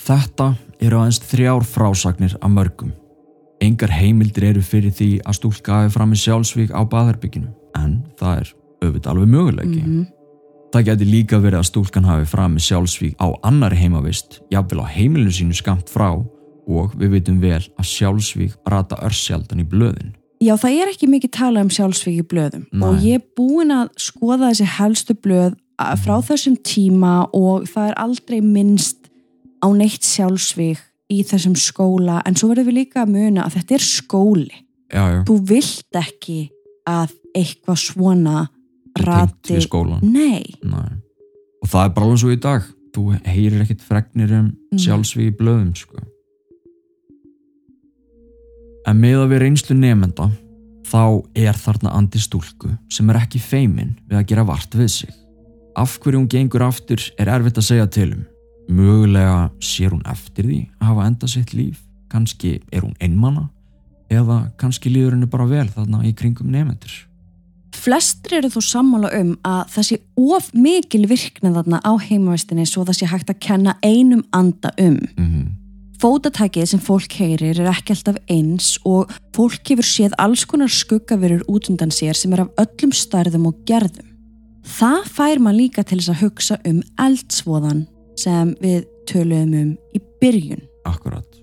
Þetta 0.00 0.56
eru 0.80 0.96
aðeins 0.96 1.20
þrjár 1.20 1.64
frásagnir 1.68 2.36
af 2.40 2.50
mörgum 2.50 2.92
Engar 3.60 3.90
heimildir 3.92 4.44
eru 4.44 4.60
fyrir 4.62 4.90
því 4.90 5.20
að 5.20 5.36
stúlka 5.36 5.82
hafi 5.82 5.92
fram 5.92 6.12
í 6.12 6.16
sjálfsvík 6.16 6.70
á 6.72 6.80
baðherbygginu 6.88 7.50
en 7.76 8.04
það 8.16 8.38
er 8.40 8.52
auðvitað 8.82 9.10
alveg 9.12 9.28
möguleiki 9.28 9.82
Mhm. 9.84 10.06
Það 10.70 10.84
geti 10.86 11.06
líka 11.08 11.38
verið 11.42 11.58
að 11.60 11.66
stúlkan 11.66 12.06
hafi 12.06 12.26
fram 12.30 12.52
í 12.54 12.62
sjálfsvík 12.62 13.16
á 13.18 13.26
annari 13.46 13.78
heimavist 13.80 14.38
jafnvel 14.54 14.84
á 14.84 14.86
heimilinu 14.86 15.32
sínu 15.34 15.56
skamt 15.58 15.90
frá 15.90 16.12
og 16.70 16.92
við 16.94 17.16
vitum 17.16 17.40
vel 17.42 17.58
að 17.58 17.88
sjálfsvík 17.90 18.54
rata 18.70 18.98
örsjaldan 19.02 19.64
í 19.64 19.66
blöðin. 19.66 20.12
Já, 20.40 20.54
það 20.56 20.76
er 20.84 20.92
ekki 20.92 21.08
mikið 21.10 21.32
talað 21.36 21.66
um 21.66 21.72
sjálfsvík 21.74 22.20
í 22.22 22.26
blöðum. 22.30 22.62
Nei. 22.70 22.86
og 22.86 23.02
ég 23.02 23.18
er 23.18 23.26
búin 23.36 23.74
að 23.74 23.90
skoða 23.98 24.52
þessi 24.52 24.68
helstu 24.78 25.14
blöð 25.18 25.56
að- 25.80 25.98
frá 26.04 26.14
þessum 26.30 26.56
tíma 26.62 27.14
og 27.34 27.66
það 27.66 27.88
er 27.90 27.98
aldrei 28.06 28.40
minnst 28.40 29.10
á 29.60 29.68
neitt 29.74 30.06
sjálfsvík 30.06 30.78
í 31.10 31.24
þessum 31.26 31.56
skóla. 31.58 32.22
En 32.24 32.34
svo 32.38 32.48
verðum 32.54 32.70
við 32.70 32.78
líka 32.86 33.02
að 33.02 33.10
muna 33.18 33.42
að 33.44 33.58
þetta 33.58 33.74
er 33.74 33.84
skóli. 33.84 34.54
Já, 34.94 35.02
já, 35.10 35.24
Þú 35.26 35.36
vilt 35.46 35.98
ekki 35.98 36.50
að 36.86 37.10
eitthvað 37.34 37.78
svona 37.90 38.48
rati... 38.98 39.56
við 39.56 39.66
skólan 39.66 40.04
Nei, 40.04 40.44
Nei. 40.62 41.00
og 41.62 41.70
það 41.70 41.84
er 41.84 41.92
bara 41.96 42.06
alveg 42.06 42.22
svo 42.22 42.34
í 42.34 42.40
dag. 42.40 42.68
Þú 42.90 43.04
heyrir 43.22 43.60
ekkit 43.62 43.84
fregnir 43.86 44.32
um 44.34 44.48
Nei. 44.50 44.80
sjálfsvík 44.82 45.30
í 45.30 45.36
blöðum 45.38 45.74
sko. 45.78 46.00
en 48.88 49.00
með 49.00 49.24
að 49.24 49.32
við 49.34 49.42
reynslu 49.44 49.76
nefnda 49.78 50.28
þá 50.90 51.02
er 51.38 51.58
þarna 51.58 51.92
andi 51.98 52.20
stúlku 52.22 52.72
sem 52.90 53.10
er 53.12 53.20
ekki 53.20 53.40
feimin 53.42 53.94
við 54.08 54.18
að 54.18 54.26
gera 54.32 54.46
vart 54.48 54.74
við 54.74 54.90
sig. 54.94 55.12
Af 55.78 55.98
hverju 56.02 56.18
hún 56.18 56.30
gengur 56.30 56.64
aftur 56.66 57.02
er 57.20 57.30
erfitt 57.30 57.60
að 57.60 57.68
segja 57.68 57.86
til 57.86 58.08
um. 58.16 58.24
Mögulega 58.70 59.50
sér 59.62 59.94
hún 59.94 60.02
eftir 60.06 60.46
því 60.46 60.60
að 60.78 60.90
hafa 60.90 61.06
enda 61.10 61.30
sitt 61.30 61.54
líf. 61.54 61.80
Kannski 62.10 62.56
er 62.72 62.82
hún 62.82 62.96
einmana 63.02 63.48
eða 64.10 64.42
kannski 64.58 64.90
líður 64.90 65.14
henni 65.14 65.30
bara 65.30 65.46
vel 65.50 65.68
þarna 65.70 66.02
í 66.06 66.14
kringum 66.18 66.50
nefnendur 66.50 66.96
flestir 67.76 68.38
eru 68.40 68.50
þó 68.52 68.60
sammála 68.64 69.12
um 69.20 69.32
að 69.46 69.62
það 69.74 69.88
sé 69.88 70.00
of 70.20 70.50
mikil 70.54 71.04
virknið 71.10 71.56
þarna 71.60 71.80
á 71.86 71.92
heimavistinni 72.02 72.66
svo 72.68 72.84
það 72.88 72.98
sé 72.98 73.10
hægt 73.10 73.32
að 73.32 73.42
kenna 73.46 73.76
einum 73.84 74.26
anda 74.36 74.74
um. 74.78 75.00
mm 75.16 75.48
Fótatækið 76.00 76.64
sem 76.64 76.80
fólk 76.80 77.12
heyrir 77.20 77.58
er 77.60 77.66
ekki 77.68 77.92
alltaf 77.92 78.16
eins 78.32 78.70
og 78.88 79.10
fólk 79.36 79.68
hefur 79.68 79.84
séð 79.84 80.14
alls 80.22 80.46
konar 80.48 80.72
skuggaverur 80.72 81.42
út 81.44 81.68
undan 81.68 81.92
sér 81.92 82.16
sem 82.16 82.32
er 82.32 82.46
af 82.46 82.62
öllum 82.62 82.94
stærðum 82.96 83.50
og 83.50 83.58
gerðum. 83.68 84.08
Það 84.64 85.10
fær 85.12 85.42
maður 85.44 85.58
líka 85.58 85.84
til 85.84 86.00
þess 86.00 86.14
að 86.14 86.22
hugsa 86.22 86.58
um 86.70 86.80
eldsvoðan 87.04 87.84
sem 88.16 88.54
við 88.64 88.88
töluðum 89.12 89.54
um 89.60 89.76
í 89.92 90.02
byrjun. 90.24 90.64
Akkurat 90.88 91.39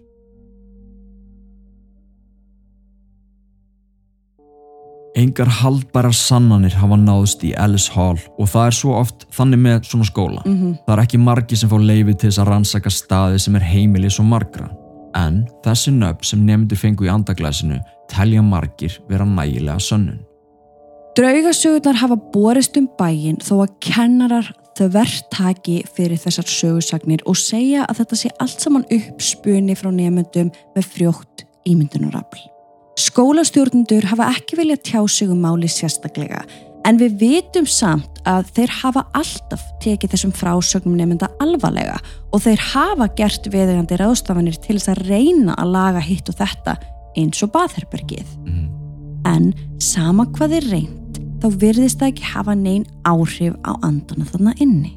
Engar 5.17 5.49
haldbærar 5.49 6.13
sannanir 6.13 6.75
hafa 6.77 6.93
náðst 7.01 7.41
í 7.47 7.49
Ellis 7.57 7.87
Hall 7.95 8.19
og 8.37 8.49
það 8.51 8.67
er 8.69 8.75
svo 8.77 8.91
oft 8.99 9.23
þannig 9.33 9.61
með 9.63 9.87
svona 9.89 10.05
skóla. 10.05 10.43
Mm 10.45 10.57
-hmm. 10.57 10.75
Það 10.85 10.93
er 10.93 11.03
ekki 11.03 11.17
margi 11.17 11.57
sem 11.57 11.69
fá 11.69 11.77
leifi 11.81 12.13
til 12.13 12.29
þess 12.29 12.41
að 12.43 12.49
rannsaka 12.51 12.89
staði 12.89 13.39
sem 13.39 13.55
er 13.55 13.65
heimili 13.65 14.09
svo 14.09 14.23
margra. 14.23 14.69
En 15.15 15.47
þessi 15.65 15.91
nöfn 15.91 16.23
sem 16.23 16.45
nefndu 16.45 16.75
fengu 16.75 17.05
í 17.05 17.09
andaglæsinu 17.09 17.79
telja 18.09 18.41
margir 18.41 18.99
vera 19.09 19.25
nægilega 19.25 19.79
sönnun. 19.79 20.19
Draugasögurnar 21.17 21.95
hafa 21.95 22.15
borist 22.33 22.77
um 22.77 22.87
bæin 22.99 23.37
þó 23.41 23.65
að 23.65 23.73
kennarar 23.79 24.53
þvert 24.77 25.31
taki 25.31 25.83
fyrir 25.95 26.17
þessar 26.17 26.45
sögursagnir 26.45 27.23
og 27.25 27.37
segja 27.37 27.85
að 27.89 27.97
þetta 27.97 28.15
sé 28.15 28.29
allt 28.39 28.61
saman 28.61 28.85
uppspunni 28.91 29.75
frá 29.75 29.89
nefndum 29.91 30.51
með 30.75 30.83
frjótt 30.93 31.47
ímyndunarafl. 31.65 32.56
Skólastjórnendur 32.97 34.07
hafa 34.09 34.31
ekki 34.33 34.57
viljað 34.57 34.81
tjá 34.87 35.01
sig 35.05 35.29
um 35.29 35.43
máli 35.43 35.69
sérstaklega 35.69 36.41
en 36.87 36.97
við 36.97 37.17
vitum 37.19 37.67
samt 37.69 38.21
að 38.27 38.47
þeir 38.55 38.73
hafa 38.79 39.03
alltaf 39.17 39.63
tekið 39.83 40.13
þessum 40.13 40.33
frásögnum 40.35 40.95
nefnda 40.97 41.29
alvarlega 41.43 41.97
og 42.33 42.43
þeir 42.45 42.63
hafa 42.71 43.09
gert 43.19 43.49
viðegandi 43.53 43.99
ráðstafanir 43.99 44.59
til 44.63 44.77
þess 44.77 44.93
að 44.93 45.03
reyna 45.11 45.57
að 45.59 45.73
laga 45.75 46.03
hitt 46.03 46.31
og 46.31 46.39
þetta 46.39 46.77
eins 47.17 47.41
og 47.43 47.51
baðherbergið. 47.55 48.29
Mm. 48.45 48.67
En 49.27 49.49
sama 49.83 50.27
hvað 50.37 50.57
er 50.61 50.69
reynd, 50.71 51.19
þá 51.41 51.47
virðist 51.61 51.99
það 51.99 52.13
ekki 52.13 52.31
hafa 52.31 52.55
neyn 52.57 52.85
áhrif 53.05 53.57
á 53.67 53.71
andana 53.85 54.29
þarna 54.31 54.55
inni. 54.63 54.95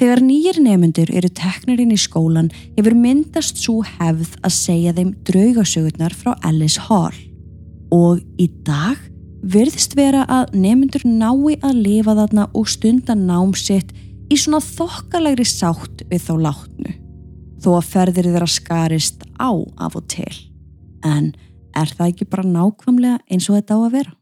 Þegar 0.00 0.22
nýjir 0.24 0.56
nefnendur 0.64 1.10
eru 1.12 1.28
teknir 1.36 1.80
inn 1.82 1.90
í 1.92 1.98
skólan 2.00 2.46
hefur 2.72 2.94
myndast 2.96 3.58
svo 3.60 3.82
hefð 3.84 4.30
að 4.40 4.54
segja 4.56 4.94
þeim 4.96 5.10
draugasögurnar 5.28 6.14
frá 6.16 6.30
Alice 6.48 6.80
Hall. 6.86 7.18
Og 7.92 8.22
í 8.40 8.46
dag 8.64 8.96
virðist 9.44 9.98
vera 9.98 10.22
að 10.24 10.54
nefnendur 10.56 11.04
nái 11.04 11.58
að 11.60 11.82
lifa 11.84 12.14
þarna 12.16 12.46
og 12.56 12.70
stunda 12.72 13.12
nám 13.12 13.52
sitt 13.52 13.92
í 14.32 14.38
svona 14.40 14.62
þokkalegri 14.64 15.44
sátt 15.44 16.06
við 16.08 16.24
þá 16.30 16.32
látnu. 16.46 16.94
Þó 17.60 17.70
að 17.74 17.90
ferðir 17.92 18.30
þeirra 18.30 18.48
skarist 18.48 19.28
á 19.36 19.52
af 19.52 20.00
og 20.00 20.08
til. 20.08 20.32
En 21.04 21.34
er 21.76 21.92
það 21.92 22.06
ekki 22.06 22.30
bara 22.32 22.48
nákvæmlega 22.48 23.20
eins 23.28 23.52
og 23.52 23.60
þetta 23.60 23.76
á 23.76 23.80
að 23.84 23.94
vera? 23.98 24.16